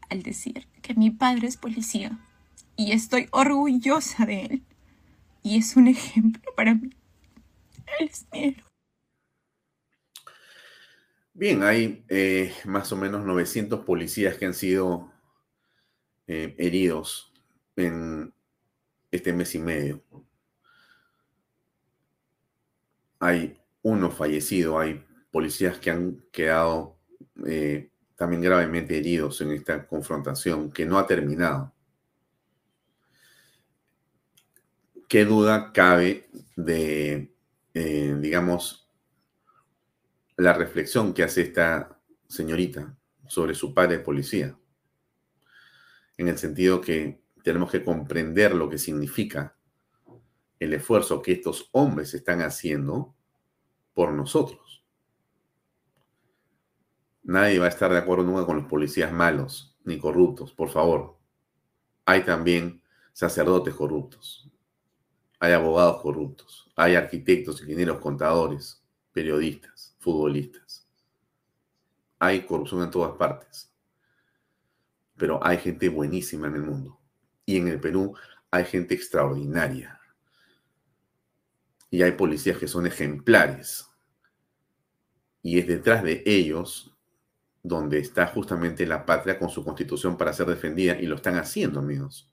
[0.08, 2.18] al decir que mi padre es policía
[2.76, 4.62] y estoy orgullosa de él.
[5.42, 6.90] Y es un ejemplo para mí.
[7.98, 8.56] Él es mi
[11.32, 15.10] Bien, hay eh, más o menos 900 policías que han sido
[16.26, 17.32] eh, heridos
[17.76, 18.34] en
[19.10, 20.02] este mes y medio.
[23.18, 26.98] Hay uno fallecido, hay policías que han quedado
[27.46, 31.72] eh, también gravemente heridos en esta confrontación que no ha terminado.
[35.08, 37.32] ¿Qué duda cabe de,
[37.74, 38.88] digamos,
[40.36, 44.58] la reflexión que hace esta señorita sobre su padre policía,
[46.16, 49.56] en el sentido que tenemos que comprender lo que significa
[50.58, 53.14] el esfuerzo que estos hombres están haciendo
[54.00, 54.82] por nosotros.
[57.22, 61.18] Nadie va a estar de acuerdo nunca con los policías malos ni corruptos, por favor.
[62.06, 62.82] Hay también
[63.12, 64.50] sacerdotes corruptos,
[65.38, 68.82] hay abogados corruptos, hay arquitectos, ingenieros, contadores,
[69.12, 70.88] periodistas futbolistas.
[72.20, 73.70] Hay corrupción en todas partes,
[75.18, 76.98] pero hay gente buenísima en el mundo.
[77.44, 78.16] Y en el Perú
[78.50, 80.00] hay gente extraordinaria.
[81.90, 83.89] Y hay policías que son ejemplares.
[85.42, 86.94] Y es detrás de ellos
[87.62, 90.98] donde está justamente la patria con su constitución para ser defendida.
[91.00, 92.30] Y lo están haciendo, amigos.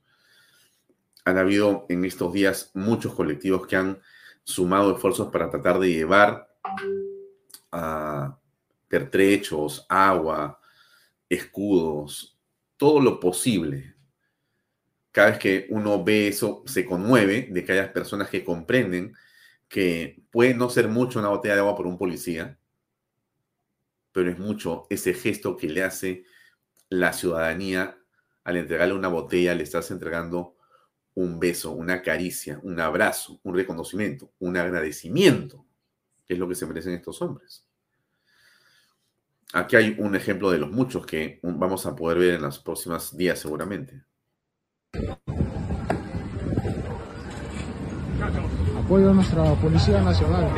[1.26, 4.00] Han habido en estos días muchos colectivos que han
[4.44, 6.48] sumado esfuerzos para tratar de llevar
[8.88, 10.60] pertrechos, agua,
[11.30, 12.40] escudos,
[12.78, 13.96] todo lo posible.
[15.12, 19.14] Cada vez que uno ve eso, se conmueve de que haya personas que comprenden
[19.68, 22.58] que puede no ser mucho una botella de agua por un policía,
[24.18, 26.26] pero es mucho ese gesto que le hace
[26.90, 28.00] la ciudadanía
[28.44, 30.56] al entregarle una botella, le estás entregando
[31.14, 35.64] un beso, una caricia, un abrazo, un reconocimiento, un agradecimiento,
[36.26, 37.68] que es lo que se merecen estos hombres.
[39.54, 43.16] Aquí hay un ejemplo de los muchos que vamos a poder ver en los próximos
[43.16, 44.02] días seguramente.
[48.84, 50.50] Apoyo a nuestra Policía Nacional.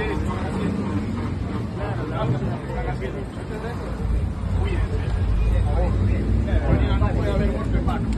[7.00, 8.10] No puede haber muerto en vano.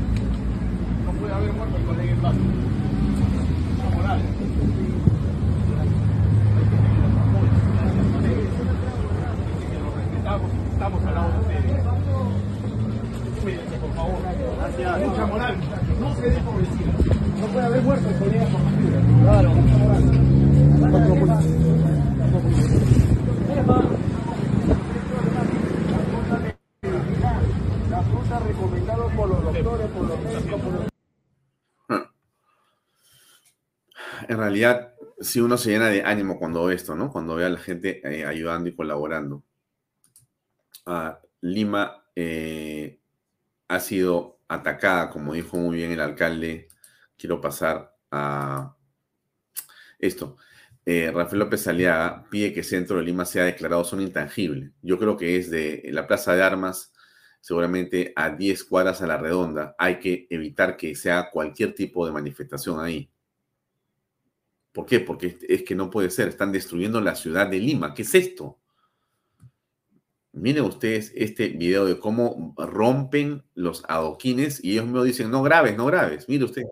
[1.06, 2.11] No puede haber muerto en colega en vano.
[2.11, 2.11] moral.
[10.82, 11.84] Estamos al lado de ustedes.
[13.42, 14.20] Cuídense, por favor.
[15.08, 15.56] Mucha moral.
[16.00, 16.92] No se dé pobrecida.
[17.40, 18.30] No puede haber muertos con
[19.22, 19.52] Claro.
[27.90, 30.92] La fruta recomendada por los doctores, por los médicos, por los...
[34.32, 37.12] En realidad, si uno se llena de ánimo cuando ve esto, ¿no?
[37.12, 39.44] Cuando ve a la gente eh, ayudando y colaborando.
[41.42, 43.02] Lima eh,
[43.68, 46.70] ha sido atacada, como dijo muy bien el alcalde.
[47.18, 48.78] Quiero pasar a
[50.00, 50.38] esto.
[50.86, 54.72] Eh, Rafael López Aliaga pide que Centro de Lima sea declarado zona intangible.
[54.82, 56.94] Yo creo que es de la Plaza de Armas,
[57.42, 59.76] seguramente a 10 cuadras a la redonda.
[59.78, 63.12] Hay que evitar que sea cualquier tipo de manifestación ahí.
[64.72, 65.00] ¿Por qué?
[65.00, 66.30] Porque es que no puede ser.
[66.30, 67.94] Están destruyendo la ciudad de Lima.
[67.94, 68.58] ¿Qué es esto?
[70.34, 75.76] Miren ustedes este video de cómo rompen los adoquines y ellos me dicen, no graves,
[75.76, 76.30] no graves.
[76.30, 76.64] Mire usted.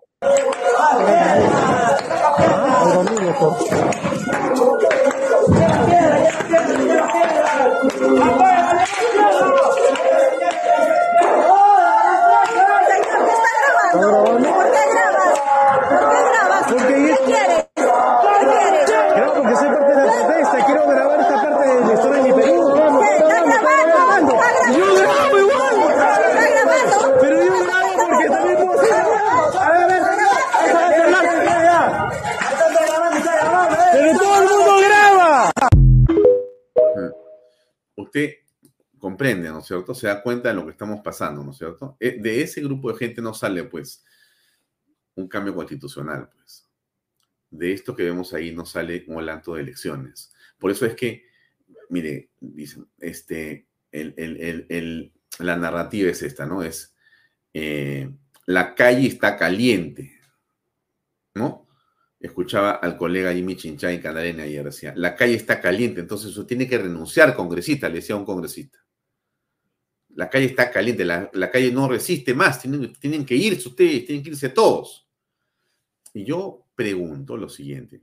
[39.19, 39.93] Comprende, ¿no es cierto?
[39.93, 41.97] Se da cuenta de lo que estamos pasando, ¿no es cierto?
[41.99, 44.05] Eh, de ese grupo de gente no sale, pues,
[45.15, 46.69] un cambio constitucional, pues.
[47.49, 50.31] De esto que vemos ahí no sale un adelanto de elecciones.
[50.57, 51.25] Por eso es que,
[51.89, 56.63] mire, dicen, este, la narrativa es esta, ¿no?
[56.63, 56.95] Es,
[57.53, 58.09] eh,
[58.45, 60.13] la calle está caliente,
[61.33, 61.67] ¿no?
[62.21, 66.45] Escuchaba al colega Jimmy Chinchay en Canarena ayer, decía, la calle está caliente, entonces usted
[66.45, 68.79] tiene que renunciar, congresista, le decía un congresista
[70.19, 74.21] la calle está caliente, la, calle no resiste más, tienen, tienen, que irse ustedes, tienen
[74.21, 75.07] que irse todos.
[76.13, 78.01] Y yo pregunto lo siguiente,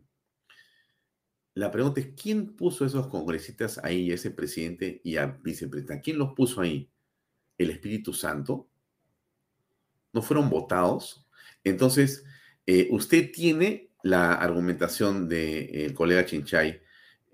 [1.52, 6.00] la pregunta es, ¿quién puso esos congresistas ahí, ese presidente y a vicepresidente?
[6.00, 6.88] ¿Quién los puso ahí?
[7.58, 8.66] ¿El Espíritu Santo?
[10.14, 11.28] ¿No fueron votados?
[11.64, 12.24] Entonces,
[12.64, 16.80] eh, usted tiene la argumentación del colega Chinchay,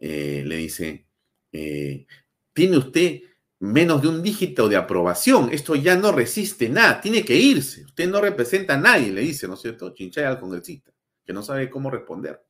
[0.00, 1.06] eh, le dice,
[1.52, 2.04] eh,
[2.52, 3.20] tiene usted
[3.62, 8.10] menos de un dígito de aprobación, esto ya no resiste nada, tiene que irse, usted
[8.10, 9.94] no representa a nadie, le dice, ¿no es cierto?
[9.94, 10.92] Chinchay al congresista,
[11.24, 12.44] que no sabe cómo responder.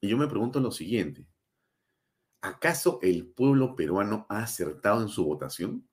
[0.00, 1.26] Y yo me pregunto lo siguiente,
[2.40, 5.86] ¿acaso el pueblo peruano ha acertado en su votación?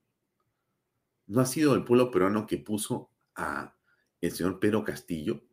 [1.27, 3.75] ¿No ha sido el pueblo peruano que puso a
[4.21, 5.43] el señor Pedro Castillo?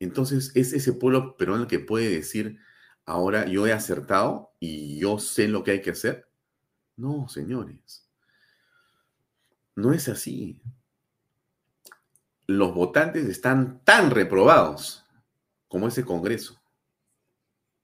[0.00, 2.58] Entonces, ¿es ese pueblo peruano el que puede decir,
[3.04, 6.33] ahora yo he acertado y yo sé lo que hay que hacer?
[6.96, 8.08] No, señores.
[9.76, 10.60] No es así.
[12.46, 15.04] Los votantes están tan reprobados
[15.68, 16.60] como ese Congreso,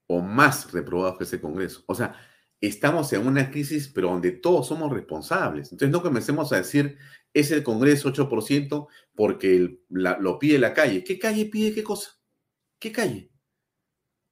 [0.07, 1.83] o más reprobados que ese Congreso.
[1.87, 2.15] O sea,
[2.61, 5.71] estamos en una crisis, pero donde todos somos responsables.
[5.71, 6.97] Entonces, no comencemos a decir,
[7.33, 11.03] es el Congreso 8% porque lo pide la calle.
[11.03, 12.11] ¿Qué calle pide qué cosa?
[12.79, 13.31] ¿Qué calle?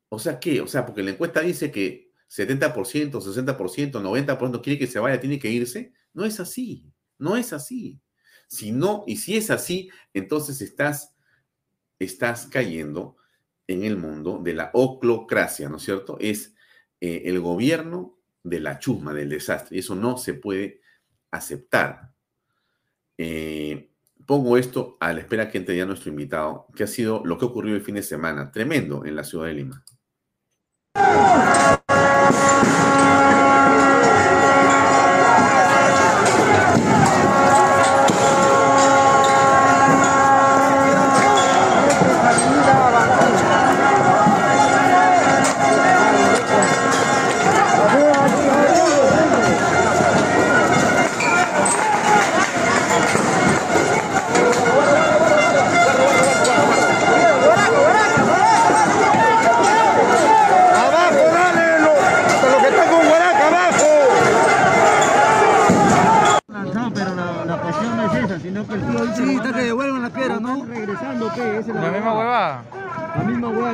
[0.10, 0.62] O sea, ¿qué?
[0.62, 5.40] O sea, porque la encuesta dice que 70%, 60%, 90% quiere que se vaya, tiene
[5.40, 5.94] que irse.
[6.14, 6.86] No es así,
[7.18, 8.00] no es así.
[8.48, 11.16] Si no, y si es así, entonces estás,
[12.00, 13.18] estás cayendo
[13.68, 16.18] en el mundo de la oclocracia, ¿no es cierto?
[16.20, 16.56] Es
[17.02, 19.78] eh, el gobierno de la chusma, del desastre.
[19.78, 20.82] Eso no se puede
[21.32, 22.12] aceptar.
[23.18, 23.92] Eh,
[24.26, 27.46] pongo esto a la espera que entre ya nuestro invitado, que ha sido lo que
[27.46, 29.84] ocurrió el fin de semana, tremendo en la ciudad de Lima.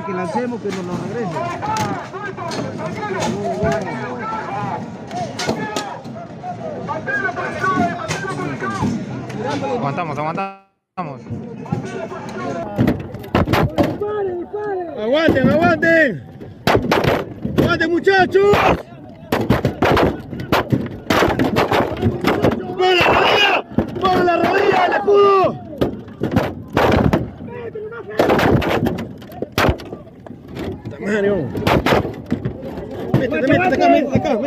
[0.03, 1.31] que lancemos que nos lo regrese.
[9.77, 11.21] Aguantamos, aguantamos.
[14.97, 16.23] ¡Aguanten, aguanten!
[17.57, 18.84] ¡Aguanten muchachos!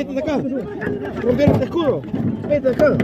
[0.09, 0.37] vete de acá.
[1.23, 2.03] Rompieron el escudo.
[2.49, 2.97] De acá.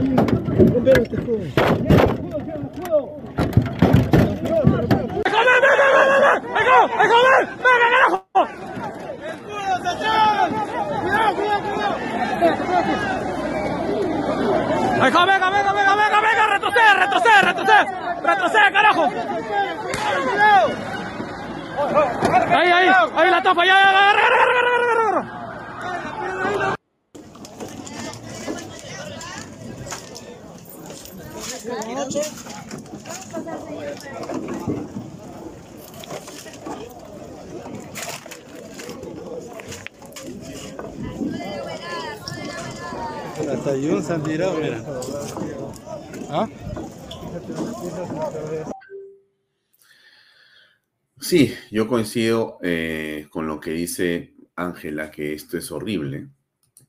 [51.74, 56.28] Yo coincido eh, con lo que dice Ángela, que esto es horrible,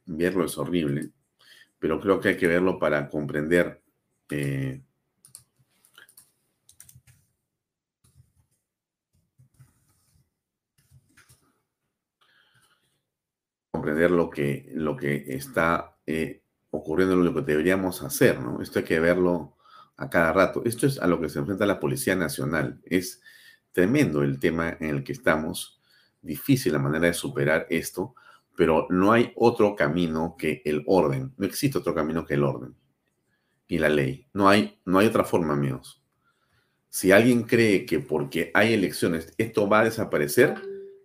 [0.05, 1.09] verlo es horrible,
[1.79, 3.81] pero creo que hay que verlo para comprender
[4.29, 4.83] eh,
[13.71, 18.61] comprender lo que, lo que está eh, ocurriendo lo que deberíamos hacer, ¿no?
[18.61, 19.57] Esto hay que verlo
[19.97, 20.61] a cada rato.
[20.63, 22.79] Esto es a lo que se enfrenta la Policía Nacional.
[22.85, 23.23] Es
[23.75, 25.81] tremendo el tema en el que estamos,
[26.21, 28.15] difícil la manera de superar esto,
[28.55, 31.33] pero no hay otro camino que el orden.
[31.35, 32.73] No existe otro camino que el orden
[33.67, 34.29] y la ley.
[34.31, 36.01] No hay, no hay otra forma, amigos.
[36.87, 40.55] Si alguien cree que porque hay elecciones esto va a desaparecer,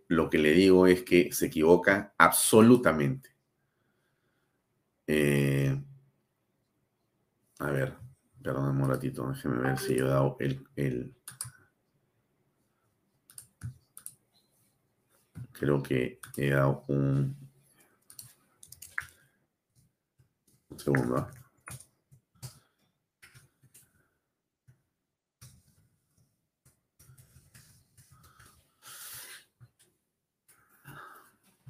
[0.07, 3.31] lo que le digo es que se equivoca absolutamente.
[5.09, 5.77] Eh,
[7.59, 7.97] a ver,
[8.41, 11.17] perdón un ratito, déjeme ver si yo he dado el, el...
[15.61, 17.37] Creo que he dado un...
[20.71, 21.17] Un segundo.
[21.19, 21.31] ¿ah?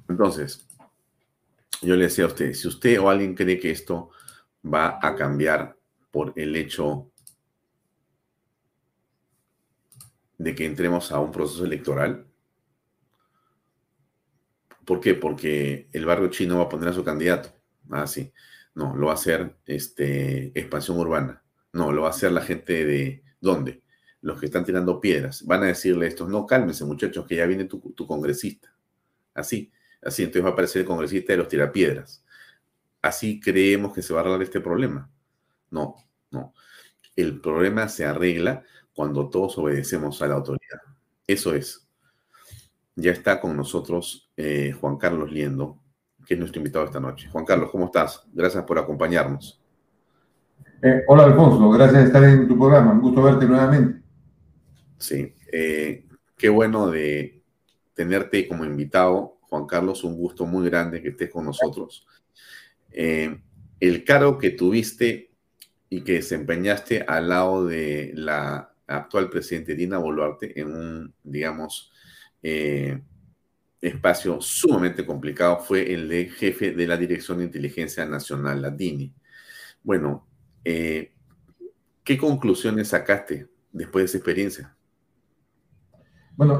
[0.07, 0.65] Entonces,
[1.81, 4.11] yo le decía a usted, si usted o alguien cree que esto
[4.63, 5.77] va a cambiar
[6.11, 7.11] por el hecho
[10.37, 12.30] de que entremos a un proceso electoral,
[14.85, 15.13] ¿por qué?
[15.15, 17.49] Porque el barrio chino va a poner a su candidato.
[17.89, 18.31] Ah, sí.
[18.73, 21.43] No, lo va a hacer este, expansión urbana.
[21.73, 23.23] No, lo va a hacer la gente de...
[23.39, 23.81] ¿Dónde?
[24.21, 25.45] Los que están tirando piedras.
[25.45, 28.73] Van a decirle estos, no, cálmense muchachos, que ya viene tu, tu congresista.
[29.33, 29.71] Así.
[30.01, 32.23] Así, entonces va a aparecer el congresista de los tirapiedras.
[33.01, 35.09] Así creemos que se va a arreglar este problema.
[35.69, 35.95] No,
[36.29, 36.53] no.
[37.15, 38.63] El problema se arregla
[38.93, 40.81] cuando todos obedecemos a la autoridad.
[41.27, 41.87] Eso es.
[42.95, 45.77] Ya está con nosotros eh, Juan Carlos Liendo,
[46.25, 47.29] que es nuestro invitado esta noche.
[47.29, 48.27] Juan Carlos, ¿cómo estás?
[48.33, 49.61] Gracias por acompañarnos.
[50.81, 52.91] Eh, hola Alfonso, gracias por estar en tu programa.
[52.91, 54.01] Un gusto verte nuevamente.
[54.97, 57.43] Sí, eh, qué bueno de
[57.93, 62.07] tenerte como invitado Juan Carlos, un gusto muy grande que estés con nosotros.
[62.89, 65.31] El cargo que tuviste
[65.87, 71.91] y que desempeñaste al lado de la actual presidente Dina Boluarte en un, digamos,
[72.41, 73.01] eh,
[73.81, 79.11] espacio sumamente complicado fue el de jefe de la Dirección de Inteligencia Nacional, la DINI.
[79.83, 80.27] Bueno,
[80.63, 81.13] eh,
[82.03, 84.75] ¿qué conclusiones sacaste después de esa experiencia?
[86.35, 86.59] Bueno,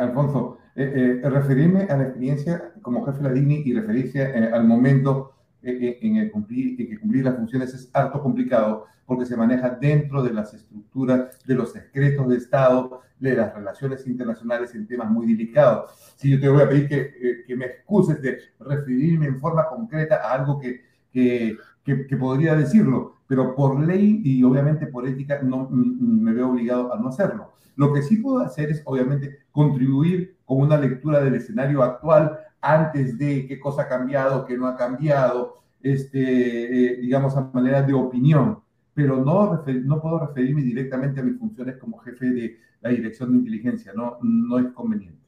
[0.00, 4.64] Alfonso, eh, eh, referirme a la experiencia como jefe de la DINI y referirse al
[4.64, 10.22] momento en, el cumplir, que cumplir las funciones es harto complicado porque se maneja dentro
[10.22, 15.26] de las estructuras de los secretos de Estado, de las relaciones internacionales en temas muy
[15.26, 15.90] delicados.
[16.16, 20.16] Si yo te voy a pedir que, que me excuses de referirme en forma concreta
[20.16, 20.82] a algo que,
[21.12, 26.92] que, que, podría decirlo, pero por ley y obviamente por ética no me veo obligado
[26.92, 27.52] a no hacerlo.
[27.76, 33.18] Lo que sí puedo hacer es obviamente contribuir con una lectura del escenario actual antes
[33.18, 37.94] de qué cosa ha cambiado, qué no ha cambiado, este, eh, digamos, a manera de
[37.94, 38.60] opinión,
[38.94, 43.38] pero no, no puedo referirme directamente a mis funciones como jefe de la dirección de
[43.38, 45.18] inteligencia, no, no es conveniente.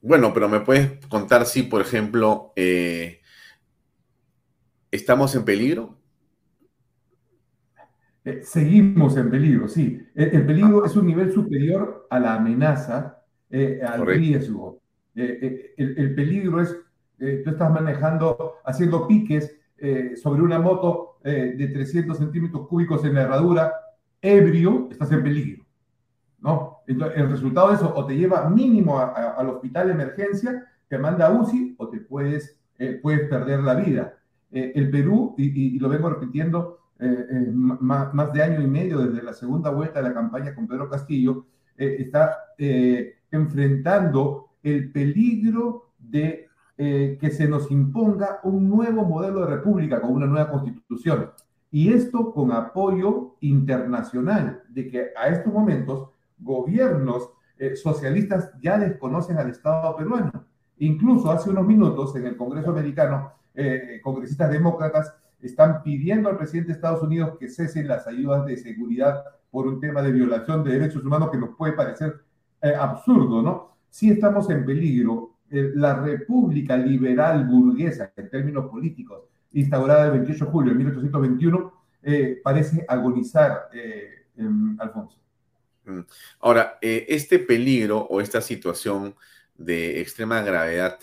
[0.00, 3.20] Bueno, pero me puedes contar si, por ejemplo, eh,
[4.90, 5.98] estamos en peligro.
[8.24, 10.02] Eh, seguimos en peligro, sí.
[10.14, 14.80] el peligro es un nivel superior a la amenaza eh, al riesgo.
[15.16, 16.76] Eh, eh, el, peligro es,
[17.18, 19.56] tú estás manejando, haciendo piques
[20.22, 23.72] sobre una moto de 300 centímetros cúbicos en la herradura,
[24.20, 25.64] ebrio, estás en peligro.
[26.40, 26.78] ¿no?
[26.86, 31.26] Entonces, el resultado de eso o te lleva mínimo al hospital de emergencia, te manda
[31.26, 32.58] a UCI o te puedes,
[33.02, 34.18] puedes perder la vida.
[34.50, 36.78] el Perú, y, lo vengo repitiendo
[37.52, 40.88] más, más, de año y medio desde la segunda vuelta de la campaña con Pedro
[40.88, 41.46] Castillo,
[41.76, 42.38] está
[43.30, 50.12] enfrentando el peligro de eh, que se nos imponga un nuevo modelo de república con
[50.12, 51.30] una nueva constitución.
[51.70, 59.38] Y esto con apoyo internacional, de que a estos momentos gobiernos eh, socialistas ya desconocen
[59.38, 60.32] al Estado peruano.
[60.78, 66.68] Incluso hace unos minutos en el Congreso americano, eh, congresistas demócratas están pidiendo al presidente
[66.68, 70.72] de Estados Unidos que cesen las ayudas de seguridad por un tema de violación de
[70.72, 72.20] derechos humanos que nos puede parecer
[72.60, 73.75] eh, absurdo, ¿no?
[73.96, 75.38] Si estamos en peligro.
[75.50, 79.22] Eh, la República Liberal Burguesa, en términos políticos,
[79.52, 81.72] instaurada el 28 de julio de 1821,
[82.02, 83.70] eh, parece agonizar,
[84.78, 85.18] Alfonso.
[85.86, 86.00] Mm.
[86.40, 89.14] Ahora, este peligro o esta situación
[89.56, 90.98] de extrema gravedad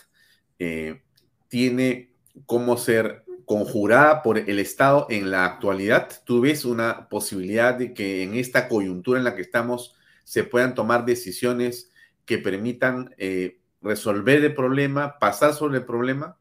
[1.47, 2.11] tiene
[2.45, 6.09] cómo ser conjurada por el Estado en la actualidad.
[6.25, 10.75] ¿Tú ves una posibilidad de que en esta coyuntura en la que estamos se puedan
[10.75, 11.89] tomar decisiones
[12.26, 16.38] que permitan eh, resolver el problema, pasar sobre el problema?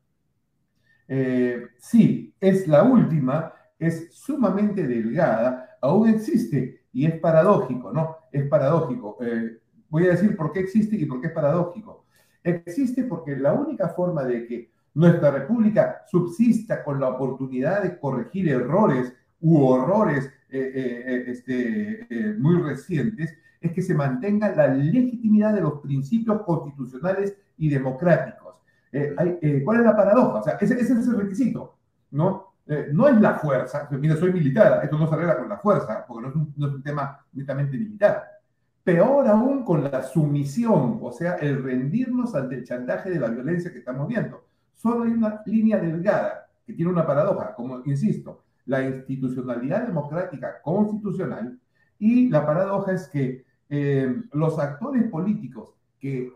[1.09, 8.16] Eh, sí, es la última, es sumamente delgada, aún existe y es paradójico, ¿no?
[8.30, 9.18] Es paradójico.
[9.20, 9.59] Eh,
[9.89, 12.07] voy a decir por qué existe y por qué es paradójico.
[12.43, 18.49] Existe porque la única forma de que nuestra república subsista con la oportunidad de corregir
[18.49, 22.07] errores u horrores este,
[22.39, 28.60] muy recientes es que se mantenga la legitimidad de los principios constitucionales y democráticos.
[28.90, 30.40] Eh, eh, ¿Cuál es la paradoja?
[30.40, 31.78] O sea, ese, es el requisito,
[32.10, 32.52] ¿no?
[32.66, 36.04] Eh, no es la fuerza, mira, soy militar, esto no se arregla con la fuerza,
[36.06, 38.24] porque no es un, tema netamente militar,
[38.84, 43.72] peor aún con la sumisión, o sea, el rendirnos ante el chantaje de la violencia
[43.72, 44.44] que estamos viendo.
[44.74, 51.58] Solo hay una línea delgada que tiene una paradoja, como insisto, la institucionalidad democrática constitucional
[51.98, 53.44] y la paradoja es que
[53.75, 56.31] eh, los actores políticos que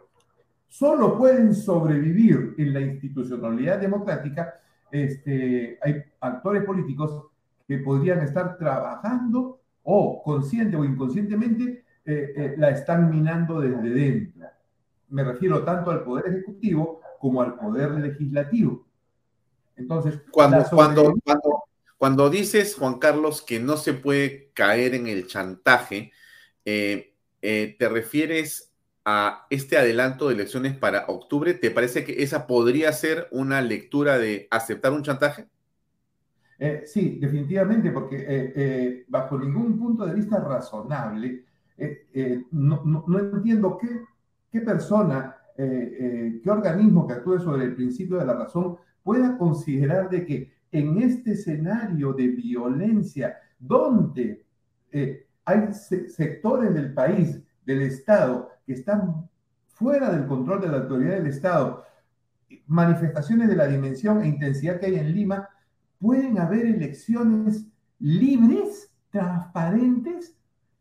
[0.68, 4.58] solo pueden sobrevivir en la institucionalidad democrática,
[4.90, 7.26] este, hay actores políticos
[7.68, 14.48] que podrían estar trabajando o consciente o inconscientemente eh, eh, la están minando desde dentro.
[15.10, 18.82] Me refiero tanto al poder ejecutivo como al poder legislativo.
[19.76, 21.64] Entonces, cuando, cuando, cuando,
[21.98, 26.12] cuando dices, Juan Carlos, que no se puede caer en el chantaje,
[26.64, 28.72] eh, ¿te refieres
[29.04, 31.54] a este adelanto de elecciones para octubre?
[31.54, 35.46] ¿Te parece que esa podría ser una lectura de aceptar un chantaje?
[36.86, 41.44] sí, definitivamente, porque bajo ningún punto de vista razonable,
[41.78, 44.04] eh, eh, no, entiendo qué,
[44.50, 50.08] qué persona, eh, qué organismo que actúe sobre el principio de la razón pueda considerar
[50.08, 54.44] de que en este escenario de violencia, donde
[55.46, 59.28] hay sectores del país, del Estado, que están
[59.68, 61.84] fuera del control de la autoridad del Estado,
[62.66, 65.48] manifestaciones de la dimensión e intensidad que hay en Lima,
[65.98, 67.66] pueden haber elecciones
[67.98, 70.36] libres, transparentes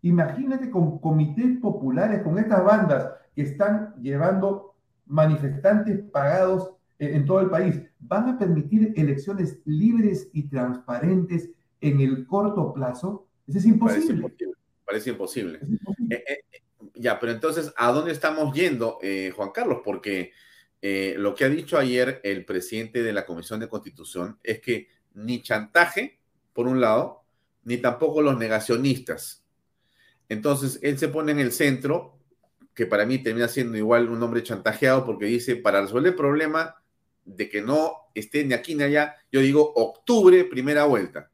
[0.05, 4.75] Imagínate con comités populares, con estas bandas que están llevando
[5.07, 7.81] manifestantes pagados en todo el país.
[8.01, 11.49] ¿Van a permitir elecciones libres y transparentes
[11.81, 13.24] en el corto plazo?
[13.47, 14.29] Eso es imposible.
[14.85, 15.59] Parece imposible.
[16.09, 16.61] Eh, eh,
[16.95, 19.79] ya, pero entonces, ¿a dónde estamos yendo, eh, Juan Carlos?
[19.83, 20.31] Porque
[21.17, 25.41] lo que ha dicho ayer el presidente de la Comisión de Constitución es que ni
[25.41, 26.19] chantaje,
[26.53, 27.23] por un lado,
[27.63, 29.45] ni tampoco los negacionistas
[30.29, 32.17] entonces, él se pone en el centro,
[32.73, 36.75] que para mí termina siendo igual un hombre chantajeado porque dice, para resolver el problema
[37.23, 41.31] de que no esté ni aquí ni allá, yo digo octubre, primera vuelta.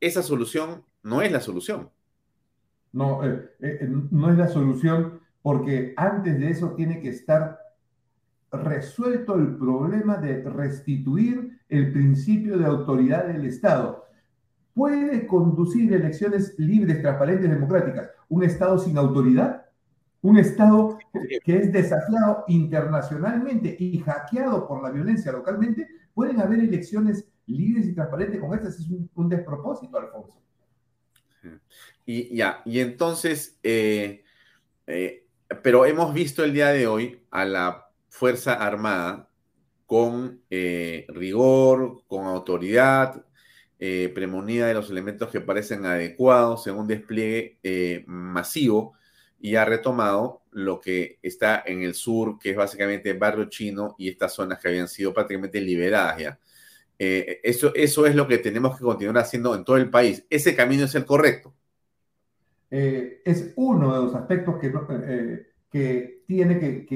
[0.00, 1.90] Esa solución no es la solución.
[2.92, 7.58] No, eh, eh, no es la solución porque antes de eso tiene que estar
[8.52, 14.02] resuelto el problema de restituir el principio de autoridad del Estado
[14.74, 18.10] puede conducir elecciones libres, transparentes, democráticas.
[18.28, 19.66] Un Estado sin autoridad,
[20.22, 20.98] un Estado
[21.44, 27.94] que es desafiado internacionalmente y hackeado por la violencia localmente, pueden haber elecciones libres y
[27.94, 28.78] transparentes con estas.
[28.78, 30.40] Es un, despropósito, Alfonso.
[32.04, 34.24] Y ya, y entonces, eh,
[34.86, 35.24] eh,
[35.62, 39.28] pero hemos visto el día de hoy a la Fuerza Armada
[39.86, 43.24] con eh, rigor, con autoridad,
[44.14, 48.94] premonida de los elementos que parecen adecuados en un despliegue masivo
[49.40, 54.08] y ha retomado lo que está en el sur, que es básicamente barrio chino y
[54.08, 56.38] estas zonas que habían sido prácticamente liberadas ya.
[56.96, 60.24] Eso, eso es lo que tenemos que continuar haciendo en todo el país.
[60.30, 61.52] ¿Ese camino es el correcto?
[62.74, 64.72] Es uno de los aspectos que,
[65.70, 66.86] que tiene que,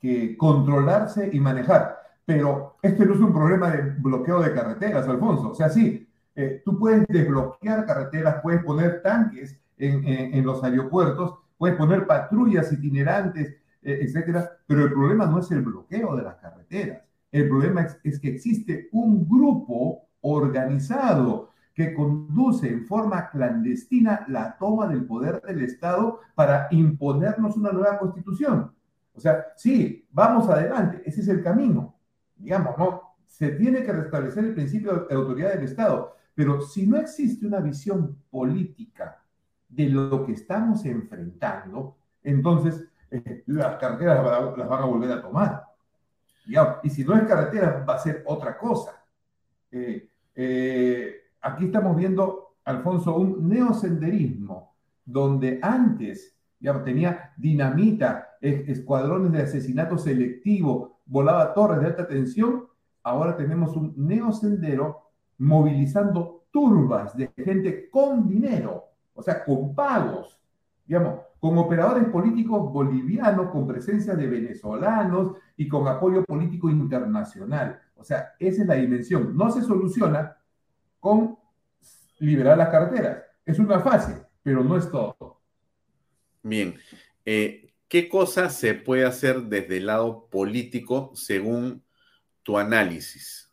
[0.00, 5.50] que controlarse y manejar pero este no es un problema de bloqueo de carreteras, Alfonso.
[5.50, 11.76] O sea, sí, eh, tú puedes desbloquear carreteras, puedes poner tanques en, los aeropuertos, puedes
[11.76, 13.48] poner patrullas itinerantes,
[13.82, 17.02] eh, etcétera, pero el problema no es el bloqueo de las carreteras.
[17.32, 24.86] El problema es, que existe un grupo organizado que conduce en forma clandestina la toma
[24.86, 28.72] del poder del Estado para imponernos una nueva constitución.
[29.14, 31.94] O sea, sí, vamos adelante, ese es el camino,
[32.36, 33.02] digamos, ¿no?
[33.26, 37.60] Se tiene que restablecer el principio de autoridad del Estado, pero si no existe una
[37.60, 39.22] visión política
[39.68, 44.24] de lo que estamos enfrentando, entonces eh, las carreteras
[44.56, 45.64] las, van a volver a tomar.
[46.82, 49.04] Y si no es carretera, va a ser otra cosa.
[49.70, 54.74] Eh, eh, aquí estamos viendo, Alfonso, un neosenderismo,
[55.04, 62.64] donde antes ya tenía dinamita, escuadrones de asesinato selectivo, volaba torres de alta tensión,
[63.02, 70.40] ahora tenemos un neosendero movilizando turbas de gente con dinero, o sea, con pagos,
[70.86, 77.80] digamos, con operadores políticos bolivianos, con presencia de venezolanos y con apoyo político internacional.
[77.96, 79.36] O sea, esa es la dimensión.
[79.36, 80.36] No se soluciona
[81.02, 81.36] con
[82.20, 83.24] liberar las carreteras.
[83.44, 85.40] Es una fase, pero no es todo.
[86.44, 86.76] Bien.
[87.24, 91.82] Eh, ¿Qué cosas se puede hacer desde el lado político según
[92.44, 93.52] tu análisis?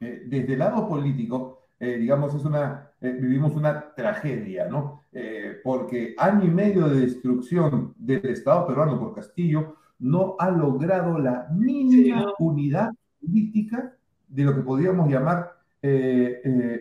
[0.00, 5.02] Eh, desde el lado político, eh, digamos, es una, eh, vivimos una tragedia, ¿no?
[5.12, 11.18] Eh, porque año y medio de destrucción del Estado peruano por Castillo no ha logrado
[11.18, 13.94] la mínima unidad política
[14.26, 15.63] de lo que podríamos llamar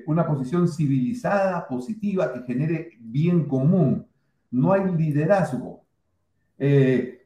[0.06, 4.08] una posición civilizada, positiva, que genere bien común.
[4.52, 5.84] No hay liderazgo.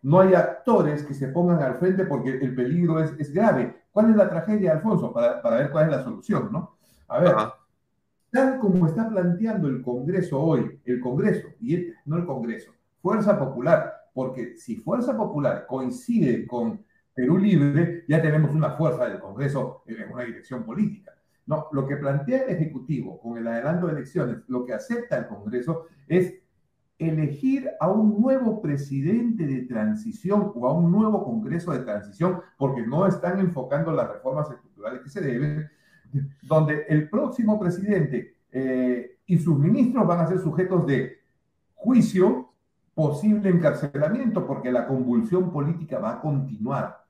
[0.02, 3.84] no hay actores que se pongan al frente porque el peligro es, es grave.
[3.92, 5.12] ¿Cuál es la tragedia, Alfonso?
[5.14, 6.78] Para, para ver cuál es la solución, ¿no?
[7.08, 7.36] A ver,
[8.32, 12.72] tal como está planteando el Congreso hoy, el Congreso, y no el Congreso,
[13.02, 16.84] Fuerza Popular, porque si Fuerza Popular coincide con
[17.14, 21.14] Perú Libre, ya tenemos una fuerza del Congreso en una dirección política.
[21.48, 25.28] No, lo que plantea el Ejecutivo con el adelanto de elecciones, lo que acepta el
[25.28, 26.36] Congreso es
[27.00, 32.86] elegir a un nuevo presidente de transición o a un nuevo Congreso de transición, porque
[32.86, 35.70] no están enfocando las reformas estructurales que se deben,
[36.42, 41.18] donde el próximo presidente eh, y sus ministros van a ser sujetos de
[41.76, 42.50] juicio,
[42.96, 47.06] posible encarcelamiento, porque la convulsión política va a continuar,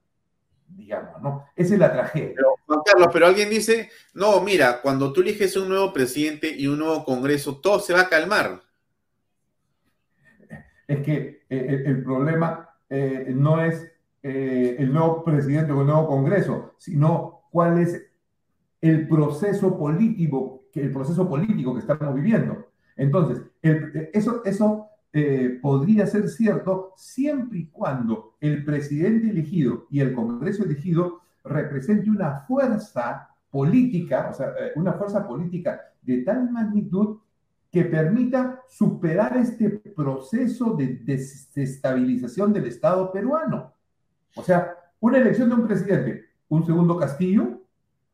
[0.67, 1.45] digamos, ¿no?
[1.55, 2.33] Esa es la tragedia.
[2.35, 6.67] Pero, Juan Carlos, pero alguien dice, no, mira, cuando tú eliges un nuevo presidente y
[6.67, 8.61] un nuevo Congreso, todo se va a calmar.
[10.87, 13.91] Es que eh, el, problema eh, no es
[14.23, 18.07] el nuevo presidente o el nuevo Congreso, sino cuál es
[18.81, 22.67] el proceso político, el proceso político que estamos viviendo.
[22.95, 30.13] Entonces, eso, eso eh, podría ser cierto siempre y cuando el presidente elegido y el
[30.13, 37.17] Congreso elegido represente una fuerza política, o sea, eh, una fuerza política de tal magnitud
[37.71, 43.73] que permita superar este proceso de desestabilización del Estado peruano.
[44.35, 47.61] O sea, una elección de un presidente, un segundo Castillo,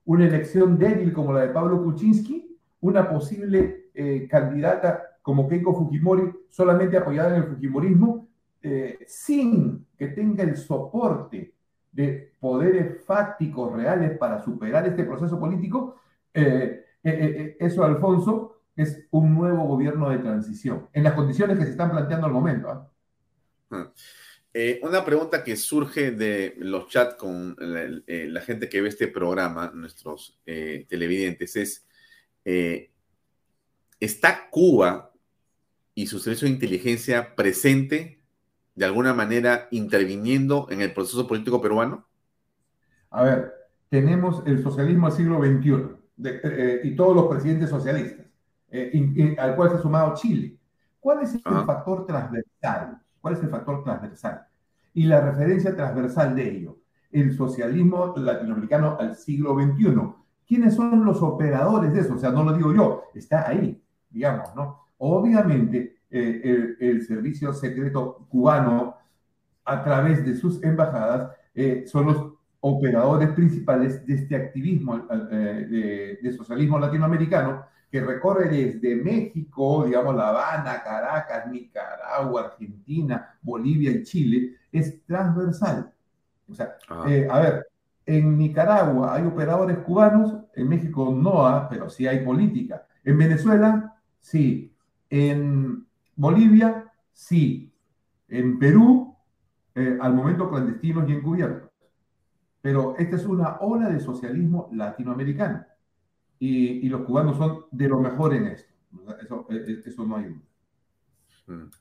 [0.05, 6.31] una elección débil como la de Pablo Kuczynski, una posible eh, candidata como Keiko Fujimori
[6.49, 8.27] solamente apoyada en el Fujimorismo,
[8.61, 11.51] eh, sin que tenga el soporte
[11.91, 15.95] de poderes fácticos reales para superar este proceso político,
[16.35, 16.85] eh,
[17.59, 22.27] eso, Alfonso, es un nuevo gobierno de transición, en las condiciones que se están planteando
[22.27, 22.69] al momento.
[22.69, 23.91] ¿ah?
[24.55, 27.55] Eh, una pregunta que surge de los chats con
[28.05, 31.87] eh, la, gente que ve este programa, nuestros eh, televidentes, es,
[33.99, 35.11] ¿está Cuba
[35.95, 38.21] y su servicio de inteligencia presente
[38.75, 42.07] de alguna manera interviniendo en el proceso político peruano?
[43.11, 43.53] A ver,
[43.89, 48.25] tenemos el socialismo del siglo XXI y todos los presidentes socialistas,
[49.37, 50.57] al cual se ha sumado Chile.
[50.99, 52.99] ¿Cuál es el factor transversal?
[53.21, 54.47] ¿Cuál es el factor transversal?
[54.93, 56.77] Y la referencia transversal de ello,
[57.11, 59.95] el socialismo latinoamericano al siglo XXI.
[60.47, 62.15] ¿Quiénes son los operadores de eso?
[62.15, 64.82] O sea, no lo digo yo, está ahí, digamos, ¿no?
[65.05, 68.95] Obviamente, eh, el, servicio secreto cubano,
[69.65, 76.19] a través de sus embajadas, eh, son los operadores principales de este activismo eh, de,
[76.21, 84.03] de socialismo latinoamericano que recorre desde México, digamos, La Habana, Caracas, Nicaragua, Argentina, Bolivia y
[84.03, 85.91] Chile, es transversal.
[86.49, 87.05] O sea, ah.
[87.29, 87.67] a ver,
[88.05, 92.87] en Nicaragua hay operadores cubanos, en México no pero sí hay política.
[93.03, 94.72] En Venezuela, sí.
[95.15, 95.85] En
[96.15, 97.71] Bolivia, sí.
[98.27, 99.15] En Perú,
[99.75, 101.69] eh, al momento clandestinos y encubiertos.
[102.61, 105.67] Pero esta es una ola de socialismo latinoamericano
[106.39, 108.73] y, los cubanos son de lo mejor en esto.
[109.23, 110.41] Eso, e, e, eso no hay duda.
[111.45, 111.71] Mm.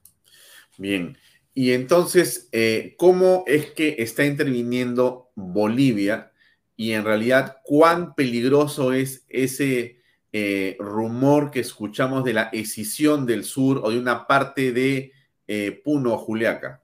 [0.76, 1.16] Bien.
[1.54, 6.32] Y entonces, eh, ¿cómo es que está interviniendo Bolivia?
[6.76, 10.01] Y en realidad, ¿cuán peligroso es ese
[10.32, 15.12] eh, rumor que escuchamos de la escisión del sur o de una parte de
[15.46, 16.80] eh, Puno o Juliaca?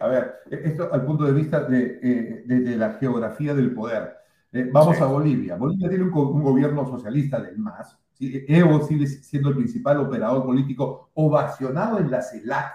[0.00, 4.22] a ver, esto al punto de vista de, de la geografía del poder.
[4.52, 5.56] Eh, vamos a Bolivia.
[5.56, 7.98] Bolivia tiene un, gobierno socialista del MAS.
[8.20, 12.70] Evo sigue siendo el principal operador político ovacionado en la CELAC.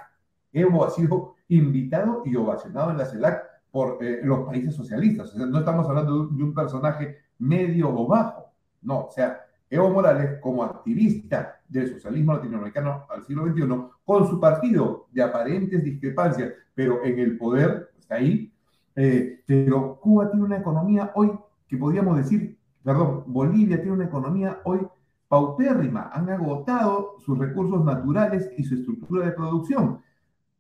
[0.52, 5.35] Evo ha sido invitado y ovacionado en la CELAC por eh, los países socialistas.
[5.35, 8.46] no estamos hablando de un, personaje medio o bajo.
[8.88, 13.68] No, o sea, Evo Morales, como activista del socialismo latinoamericano al siglo XXI,
[14.05, 18.49] con su partido de aparentes discrepancias, pero en el poder, está ahí.
[18.95, 21.31] Eh, pero Cuba tiene una economía hoy
[21.68, 24.88] que podríamos decir, perdón, Bolivia tiene una economía hoy
[25.27, 29.99] paupérrima, han agotado sus recursos naturales y su estructura de producción.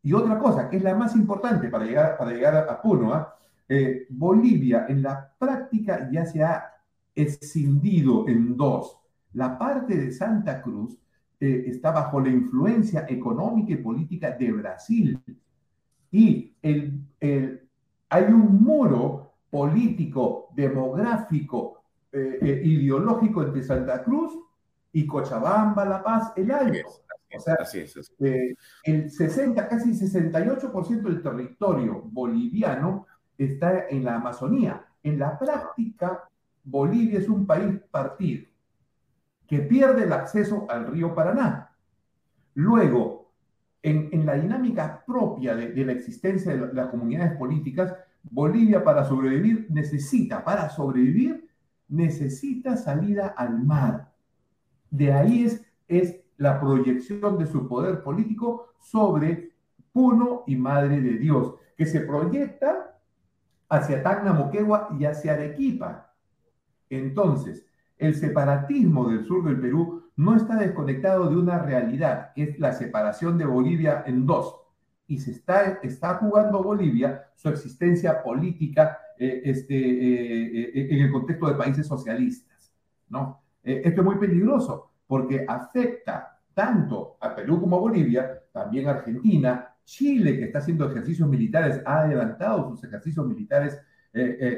[0.03, 3.33] Y otra cosa, que es la más importante para llegar, para llegar a, Puno, ¿ah?
[3.69, 6.76] eh, Bolivia en la práctica ya se ha
[7.21, 8.99] escindido en dos.
[9.33, 10.97] La parte de Santa Cruz
[11.39, 15.19] eh, está bajo la influencia económica y política de Brasil.
[16.11, 17.01] Y el,
[18.09, 24.31] hay un muro político, demográfico, eh, eh, ideológico entre Santa Cruz
[24.93, 26.89] y Cochabamba, La Paz, el Alto.
[27.35, 27.57] O sea,
[28.83, 33.05] el 60, casi 68% del territorio boliviano
[33.37, 34.85] está en la Amazonía.
[35.03, 36.29] En la práctica,
[36.69, 38.45] Bolivia es un país partido
[39.47, 41.71] que pierde el acceso al río Paraná.
[42.55, 43.31] Luego,
[43.81, 50.43] en, la dinámica propia de, la existencia de las comunidades políticas, Bolivia para sobrevivir necesita,
[50.43, 51.47] para sobrevivir,
[51.87, 54.11] necesita salida al mar.
[54.89, 59.53] De ahí es, es la proyección de su poder político sobre
[59.93, 62.99] Puno y Madre de Dios, que se proyecta
[63.69, 66.06] hacia Tacna, Moquegua y hacia Arequipa.
[66.89, 67.65] Entonces,
[67.97, 73.37] el separatismo del sur del Perú no está desconectado de una realidad, es la separación
[73.37, 74.55] de Bolivia en dos.
[75.07, 81.11] Y se está, está jugando Bolivia su existencia política eh, este, eh, eh, en el
[81.11, 82.73] contexto de países socialistas.
[83.09, 83.41] ¿no?
[83.63, 89.75] esto es muy peligroso porque afecta tanto a Perú como a Bolivia, también a Argentina,
[89.83, 93.79] Chile, que está haciendo ejercicios militares, ha adelantado sus ejercicios militares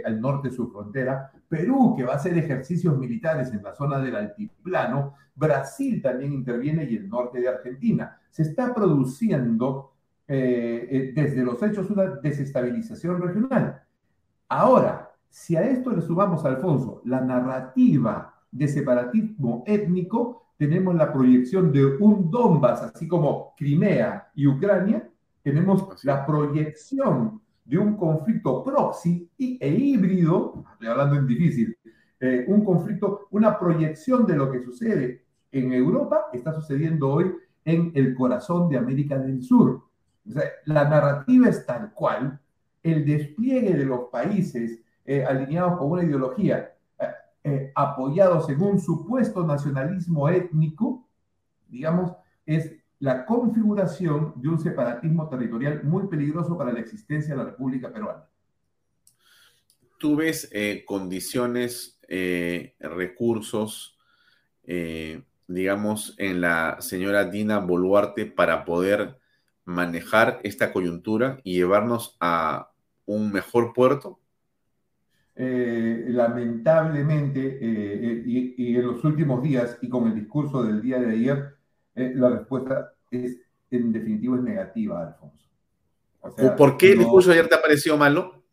[0.06, 4.00] al norte de su frontera, Perú, que va a hacer ejercicios militares en la zona
[4.00, 8.20] del altiplano, Brasil también interviene y el norte de Argentina.
[8.30, 9.94] Se está produciendo
[10.28, 13.82] eh, eh, desde los hechos una desestabilización regional.
[14.48, 21.72] Ahora, si a esto le sumamos, Alfonso, la narrativa de separatismo étnico, tenemos la proyección
[21.72, 25.10] de un Donbass, así como Crimea y Ucrania,
[25.42, 31.78] tenemos la proyección de un conflicto proxy e híbrido, estoy hablando en difícil,
[32.20, 37.32] eh, un conflicto, una proyección de lo que sucede en Europa, está sucediendo hoy
[37.64, 39.84] en el corazón de América del Sur.
[40.66, 42.40] la narrativa es tal cual,
[42.82, 46.74] el despliegue de los países eh, alineados con una ideología,
[47.44, 51.08] eh, apoyados en un supuesto nacionalismo étnico,
[51.68, 52.14] digamos,
[52.48, 57.92] es la configuración de un separatismo territorial muy peligroso para la existencia de la República
[57.92, 58.26] Peruana.
[59.98, 63.98] ¿Tú ves eh, condiciones, eh, recursos,
[64.64, 69.18] eh, digamos, en la señora Dina Boluarte para poder
[69.66, 72.72] manejar esta coyuntura y llevarnos a
[73.06, 74.20] un mejor puerto?
[75.42, 77.40] lamentablemente,
[78.26, 81.59] y, en los últimos días y con el discurso del día de ayer,
[82.00, 83.38] eh, la respuesta es,
[83.72, 85.46] en definitiva, es negativa, Alfonso.
[86.58, 88.44] ¿Por qué el discurso ayer te ha parecido malo?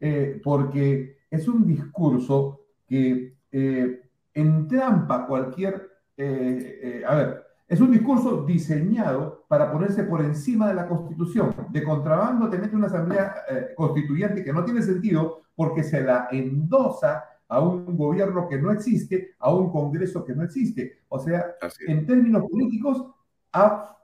[0.00, 4.02] Eh, porque es un discurso que eh,
[4.34, 5.90] entrampa cualquier...
[6.16, 11.54] a ver, es un discurso diseñado para ponerse por encima de la Constitución.
[11.70, 13.34] De contrabando te mete una asamblea
[13.76, 19.34] constituyente que no tiene sentido porque se la endosa a un gobierno que no existe,
[19.38, 21.00] a un Congreso que no existe.
[21.10, 21.54] O sea,
[21.86, 23.04] en términos políticos,
[23.52, 23.98] ha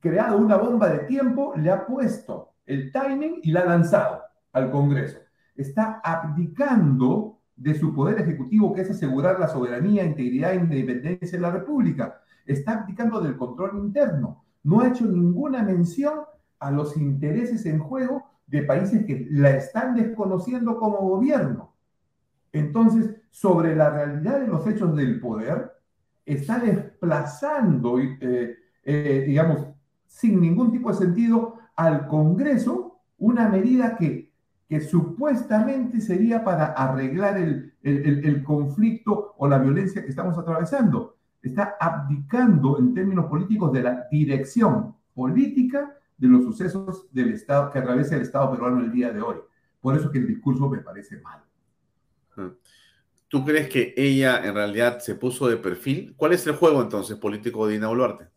[0.00, 4.22] creado una bomba de tiempo, le ha puesto el timing y la ha lanzado
[4.52, 5.18] al Congreso.
[5.54, 11.42] Está abdicando de su poder ejecutivo, que es asegurar la soberanía, integridad e independencia de
[11.42, 12.22] la República.
[12.46, 14.46] Está abdicando del control interno.
[14.62, 16.20] No ha hecho ninguna mención
[16.58, 21.73] a los intereses en juego de países que la están desconociendo como gobierno.
[22.54, 25.72] Entonces, sobre la realidad de los hechos del poder,
[26.24, 29.66] está desplazando, eh, eh, digamos,
[30.06, 34.32] sin ningún tipo de sentido al Congreso una medida que,
[34.68, 41.16] que supuestamente sería para arreglar el, el, conflicto o la violencia que estamos atravesando.
[41.42, 47.80] Está abdicando en términos políticos de la dirección política de los sucesos del Estado que
[47.80, 49.38] atraviesa el Estado peruano el día de hoy.
[49.80, 51.43] Por eso que el discurso me parece malo.
[53.28, 56.14] ¿Tú crees que ella en realidad se puso de perfil?
[56.16, 58.28] ¿Cuál es el juego entonces político de Dina Boluarte?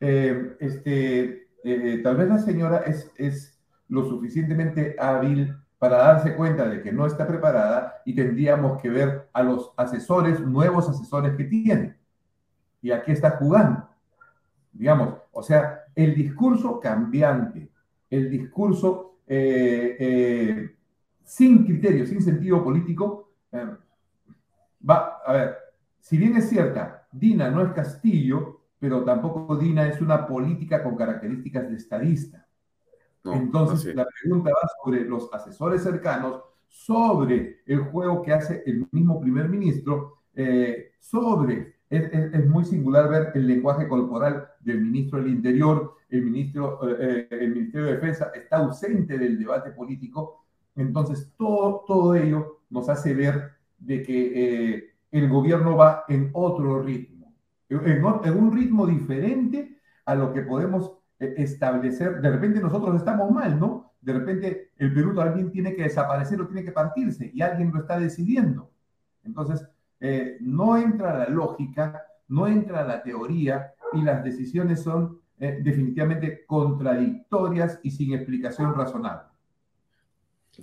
[0.00, 6.68] Eh, este, eh, tal vez la señora es, es lo suficientemente hábil para darse cuenta
[6.68, 11.44] de que no está preparada y tendríamos que ver a los asesores, nuevos asesores que
[11.44, 11.96] tiene.
[12.82, 13.88] ¿Y a qué está jugando?
[14.72, 17.70] Digamos, o sea, el discurso cambiante,
[18.08, 20.76] el discurso eh,
[21.30, 23.64] sin criterio, sin sentido político, eh,
[24.88, 25.56] va, a ver,
[26.00, 30.96] si bien es cierta, Dina no es Castillo, pero tampoco Dina es una política con
[30.96, 32.48] características de estadista.
[33.22, 39.20] Entonces, la pregunta va sobre los asesores cercanos, sobre el juego que hace el mismo
[39.20, 45.94] primer ministro, eh, sobre, es, muy singular ver el lenguaje corporal del ministro del Interior,
[46.08, 50.40] el, ministro, eh, el Ministerio de Defensa está ausente del debate político,
[50.76, 57.34] entonces todo, todo ello nos hace ver de que el gobierno va en otro ritmo,
[57.68, 63.92] en, un ritmo diferente a lo que podemos establecer, de repente nosotros estamos mal, ¿no?
[64.00, 67.80] De repente el Perú también tiene que desaparecer o tiene que partirse y alguien lo
[67.80, 68.70] está decidiendo.
[69.24, 69.66] Entonces,
[70.00, 76.44] eh, no entra la lógica, no entra la teoría y las decisiones son eh, definitivamente
[76.46, 79.29] contradictorias y sin explicación razonable.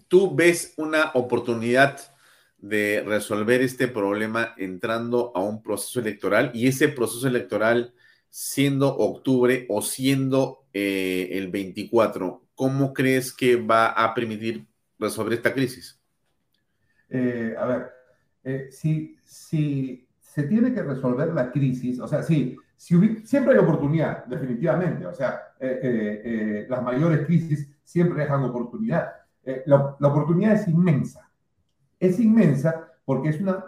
[0.07, 1.99] ¿Tú ves una oportunidad
[2.57, 7.94] de resolver este problema entrando a un proceso electoral y ese proceso electoral
[8.30, 14.68] siendo octubre o siendo eh, el 24, ¿cómo crees que va a permitir
[14.99, 15.99] resolver esta crisis?
[17.10, 17.91] Eh, a ver,
[18.44, 22.95] eh, si, si, se tiene que resolver la crisis, o sea, sí, si
[23.26, 29.14] siempre hay oportunidad, definitivamente, o sea, las mayores crisis siempre dejan oportunidad.
[29.65, 31.30] La, la oportunidad es inmensa,
[31.99, 33.64] es inmensa porque es una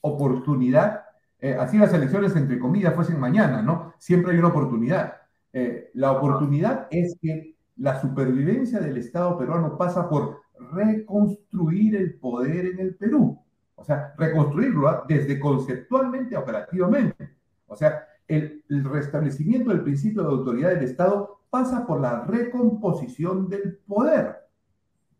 [0.00, 1.06] oportunidad
[1.38, 3.92] eh, así las elecciones, entre comillas, fuesen mañana, ¿no?
[3.98, 5.14] Siempre hay una oportunidad.
[5.52, 10.40] Eh, la oportunidad es que la supervivencia del Estado peruano pasa por
[10.72, 13.38] reconstruir el poder en el Perú.
[13.74, 15.04] O sea, reconstruirlo ¿ah?
[15.06, 17.36] desde conceptualmente a operativamente.
[17.66, 23.78] O sea, el, restablecimiento del principio de autoridad del Estado pasa por la recomposición del
[23.86, 24.36] poder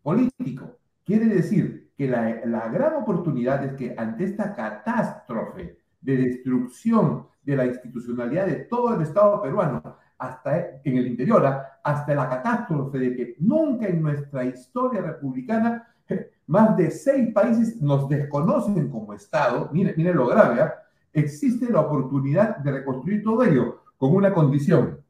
[0.07, 0.79] político.
[1.03, 7.57] Quiere decir que la, la gran oportunidad es que ante esta catástrofe de destrucción de
[7.57, 9.83] la institucionalidad de todo el Estado peruano,
[10.17, 11.79] hasta en el interior, ¿ah?
[11.83, 15.85] hasta la catástrofe de que nunca en nuestra historia republicana
[16.47, 20.73] más de seis países nos desconocen como Estado, miren, miren lo grave, ¿ah?
[21.11, 25.01] existe la oportunidad de reconstruir todo ello con una condición,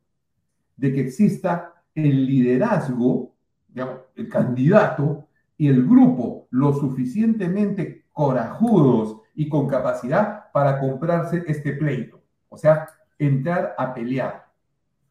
[0.76, 3.37] de que exista el liderazgo,
[3.68, 5.28] digamos, el candidato
[5.58, 12.20] y el grupo lo suficientemente corajudos y con capacidad para comprarse este pleito.
[12.50, 12.88] O sea,
[13.20, 14.48] entrar a pelear.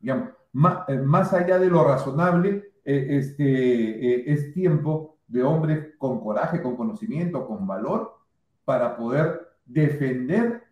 [0.00, 0.30] Digamos,
[0.88, 6.62] eh, más, allá de lo razonable, eh, este, eh, es tiempo de hombres con coraje,
[6.62, 8.16] con conocimiento, con valor,
[8.64, 10.64] para poder defender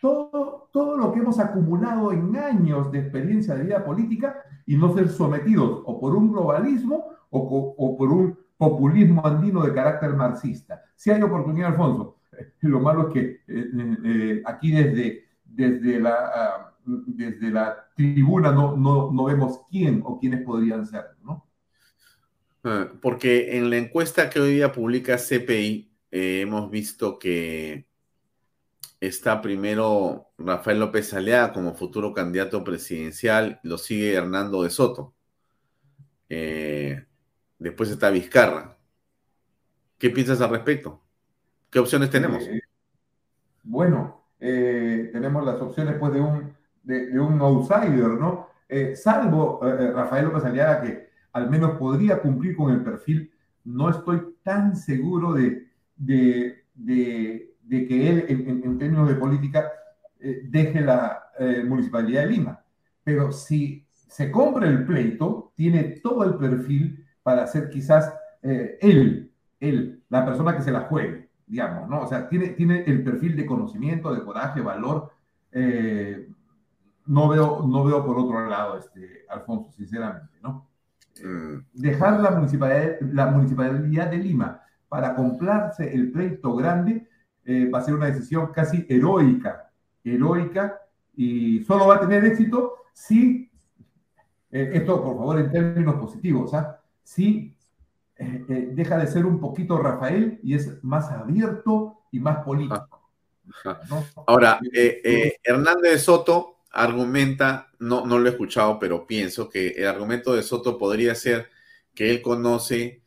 [0.00, 4.92] todo, todo lo que hemos acumulado en años de experiencia de vida política y no
[4.94, 10.84] ser sometidos o por un globalismo o, por un populismo andino de carácter marxista.
[10.94, 12.18] Si hay oportunidad, Alfonso,
[12.60, 18.52] lo malo es que eh, eh, eh, aquí desde, desde, la, ah, desde la tribuna
[18.52, 21.48] no, no, vemos quién o quiénes podrían ser, ¿no?
[22.64, 27.86] Ah, porque en la encuesta que hoy día publica CPI, hemos visto que
[29.00, 35.14] está primero Rafael López Alea como futuro candidato presidencial, lo sigue Hernando de Soto.
[37.62, 38.76] Después está Vizcarra.
[39.98, 41.00] ¿Qué piensas al respecto?
[41.70, 42.42] ¿Qué opciones tenemos?
[42.44, 42.60] Eh,
[43.62, 46.52] bueno, eh, tenemos las opciones pues, de, un,
[46.82, 48.48] de, un outsider, ¿no?
[48.68, 53.30] Eh, salvo Rafael López Aliaga, que al menos podría cumplir con el perfil,
[53.64, 56.64] no estoy tan seguro de, de,
[57.68, 59.70] que él, en, términos de política,
[60.18, 61.22] deje la
[61.66, 62.64] municipalidad de Lima.
[63.04, 68.12] Pero si se compra el pleito, tiene todo el perfil para ser quizás
[68.42, 69.30] él,
[69.60, 72.00] él, la persona que se la juegue digamos, ¿no?
[72.00, 75.12] O sea, tiene, tiene el perfil de conocimiento, de coraje, valor.
[75.50, 76.26] Eh,
[77.04, 80.66] no, veo, no veo por otro lado, este, Alfonso, sinceramente, ¿no?
[81.22, 81.58] Mm.
[81.74, 87.06] Dejar la municipalidad, la municipalidad de Lima para comprarse el pleito grande
[87.44, 89.70] eh, va a ser una decisión casi heroica,
[90.02, 90.80] heroica,
[91.14, 93.50] y solo va a tener éxito si,
[94.50, 96.80] eh, esto por favor en términos positivos, ¿ah?
[97.02, 97.54] Si
[98.22, 103.10] eh, eh, deja de ser un poquito Rafael y es más abierto y más político.
[104.26, 110.34] Ahora, eh, Hernández Soto argumenta, no, no lo he escuchado, pero pienso que el argumento
[110.34, 111.50] de Soto podría ser
[111.94, 113.02] que él conoce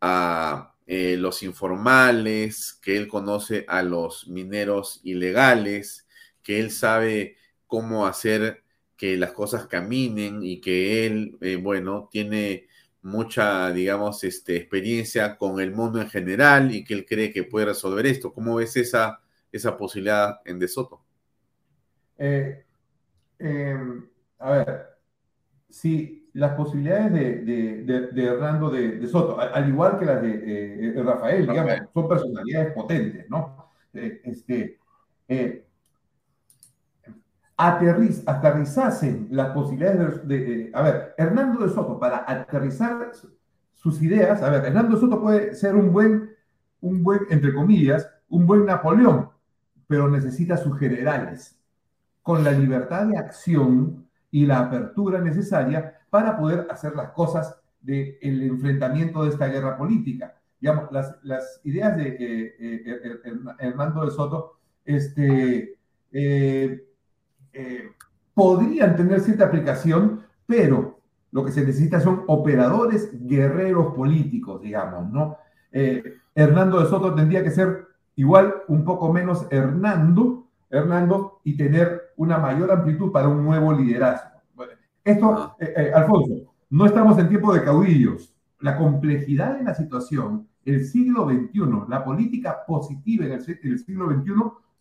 [0.00, 6.06] a los informales, que él conoce a los mineros ilegales,
[6.42, 7.36] que él sabe
[7.66, 8.62] cómo hacer
[8.96, 12.68] que las cosas caminen y que él, bueno, tiene
[13.06, 17.66] mucha, digamos, este, experiencia con el mundo en general y que él cree que puede
[17.66, 18.32] resolver esto.
[18.32, 19.20] ¿Cómo ves esa,
[19.52, 21.00] esa posibilidad en De Soto?
[22.18, 22.64] Eh,
[23.38, 24.06] em,
[24.38, 24.86] a ver,
[25.70, 27.12] si las posibilidades
[27.46, 33.30] de, Hernando de, Soto, al, igual que las de eh, Rafael, digamos, son personalidades potentes,
[33.30, 33.70] ¿no?
[33.94, 34.78] este,
[37.56, 43.12] aterrizasen las posibilidades de, A ver, Hernando de Soto, para aterrizar
[43.72, 46.30] sus ideas, a ver, Hernando de Soto puede ser un buen,
[46.80, 49.30] un buen, entre comillas, un buen Napoleón,
[49.86, 51.58] pero necesita sus generales,
[52.22, 58.16] con la libertad de acción y la apertura necesaria para poder hacer las cosas del
[58.22, 60.34] enfrentamiento de esta guerra política.
[60.60, 63.22] Digamos, las, las ideas de eh, eh,
[63.60, 65.78] Hernando de Soto, este,
[66.10, 66.85] eh,
[67.58, 67.90] eh,
[68.34, 71.00] podrían tener cierta aplicación, pero
[71.32, 75.38] lo que se necesita son operadores guerreros políticos, digamos, ¿no?
[75.72, 76.02] Eh,
[76.34, 82.36] Hernando de Soto tendría que ser igual un poco menos Hernando, Hernando, y tener una
[82.36, 84.38] mayor amplitud para un nuevo liderazgo.
[85.02, 85.56] Esto, ah.
[85.58, 88.34] eh, Alfonso, no estamos en tiempo de caudillos.
[88.60, 94.10] La complejidad de la situación, el siglo XXI, la política positiva en el, el siglo
[94.10, 94.32] XXI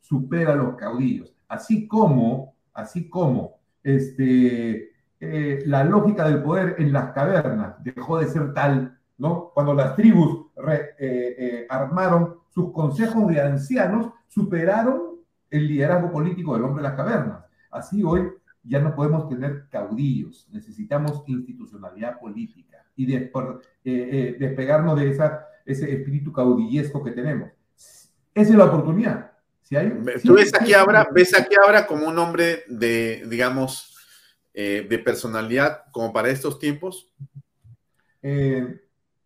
[0.02, 6.94] supera a los caudillos, así como así como este, eh, la lógica del poder en
[6.94, 9.52] las cavernas dejó de ser tal, ¿no?
[9.54, 15.16] Cuando las tribus eh, eh, armaron sus consejos de ancianos, superaron
[15.50, 17.46] el liderazgo político del hombre de las cavernas.
[17.72, 18.30] Así hoy
[18.64, 25.10] ya no podemos tener caudillos, necesitamos institucionalidad política y despegarnos de
[25.66, 27.50] ese espíritu caudillesco que tenemos.
[28.34, 29.35] Esa es la oportunidad.
[30.24, 33.98] ¿Tú ves aquí, ahora, ves aquí ahora como un hombre de, digamos,
[34.54, 37.12] eh, de personalidad como para estos tiempos?
[38.22, 38.80] Eh,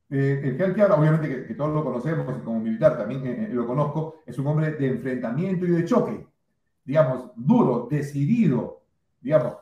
[0.10, 4.40] eh, el general Quiabra, obviamente que, todos lo conocemos, como militar también lo conozco, es
[4.40, 6.26] un hombre de enfrentamiento y de choque,
[6.86, 8.82] digamos, duro, decidido,
[9.22, 9.58] digamos,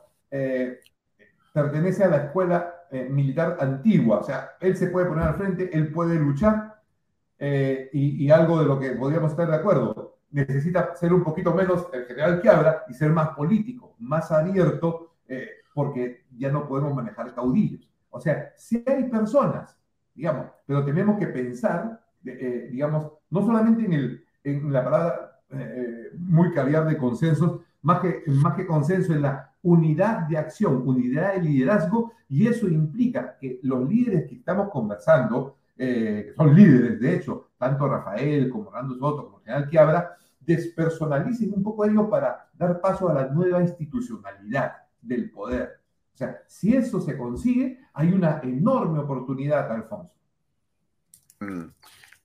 [1.52, 2.74] pertenece a la escuela
[3.10, 6.80] militar antigua, o sea, él se puede poner al frente, él puede luchar,
[7.38, 11.88] y, y algo de lo que podríamos estar de acuerdo, necesita ser un poquito menos
[11.92, 16.94] el general que habla y ser más político, más abierto, eh, porque ya no podemos
[16.94, 17.88] manejar caudillos.
[18.10, 19.78] O sea, si hay personas,
[20.14, 26.10] digamos, pero tenemos que pensar, eh, digamos, no solamente en, el, en la palabra eh,
[26.18, 31.34] muy caviar de consensos, más que, más que consenso en la unidad de acción, unidad
[31.34, 37.14] de liderazgo, y eso implica que los líderes que estamos conversando, eh, son líderes, de
[37.14, 42.80] hecho, tanto Rafael como Orlando Soto, como general Quiabra, despersonalicen un poco ello para dar
[42.80, 45.80] paso a la nueva institucionalidad del poder.
[46.14, 50.12] O sea, si eso se consigue, hay una enorme oportunidad, Alfonso.
[51.40, 51.66] Mm.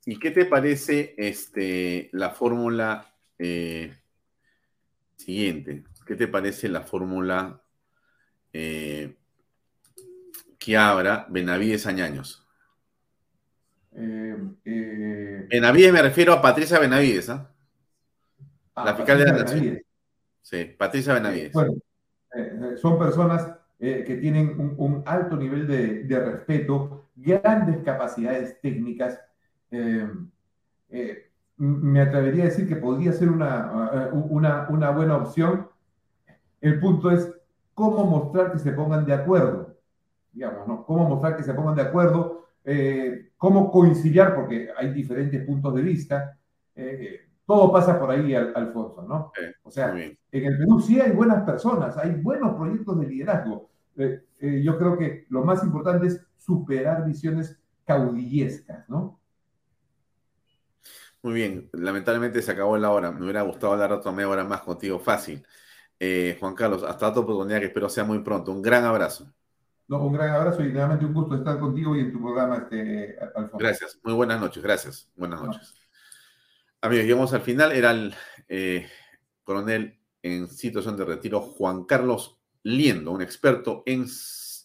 [0.05, 3.95] ¿Y qué te parece este, la fórmula eh,
[5.15, 5.83] siguiente?
[6.05, 7.61] ¿Qué te parece la fórmula
[8.51, 9.17] eh,
[11.29, 12.42] Benavides Añaños?
[13.95, 17.49] Eh, eh, Benavides me refiero a Patricia Benavides, ¿ah?
[18.75, 19.81] la ah, fiscal de la Nación.
[20.41, 21.53] Sí, Patricia Benavides.
[21.53, 21.73] Bueno,
[22.35, 23.49] eh, son personas
[23.79, 29.19] que tienen un, alto nivel de, respeto, grandes capacidades técnicas.
[31.57, 35.67] me atrevería a decir que podría ser una, una, una buena opción.
[36.61, 37.29] El punto es
[37.73, 39.75] cómo mostrar que se pongan de acuerdo,
[40.31, 40.85] digamos, ¿no?
[40.85, 45.81] Cómo mostrar que se pongan de acuerdo eh, cómo conciliar, porque hay diferentes puntos de
[45.81, 46.37] vista.
[46.75, 49.31] Eh, todo pasa por ahí, Alfonso, ¿no?
[49.63, 53.69] o sea, en el Perú sí hay buenas personas, hay buenos proyectos de liderazgo.
[53.97, 59.19] Eh, yo creo que lo más importante es superar visiones caudillescas, ¿no?
[61.21, 63.11] Muy bien, lamentablemente se acabó la hora.
[63.11, 65.45] Me hubiera gustado hablar otra media hora más contigo, fácil.
[66.39, 68.51] Juan Carlos, hasta otra oportunidad que espero sea muy pronto.
[68.51, 69.33] Un gran abrazo
[69.87, 73.57] un gran abrazo y realmente un gusto estar contigo y en tu programa, este, Alfonso.
[73.57, 75.11] Gracias, muy buenas noches, gracias.
[75.15, 75.75] Buenas noches.
[76.81, 77.71] Amigos, llegamos al final.
[77.71, 78.13] Era el
[78.47, 78.87] eh,
[79.43, 84.05] coronel en situación de retiro Juan Carlos Liendo, un experto en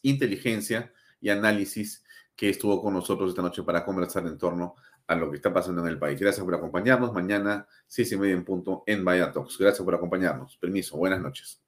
[0.03, 2.05] inteligencia y análisis
[2.37, 4.77] que estuvo con nosotros esta noche para conversar en torno
[5.09, 6.21] a lo que está pasando en el país.
[6.21, 7.13] Gracias por acompañarnos.
[7.13, 9.59] Mañana, seis y media en punto, en Vaya Talks.
[9.59, 10.57] Gracias por acompañarnos.
[10.59, 10.97] Permiso.
[10.97, 11.68] Buenas noches.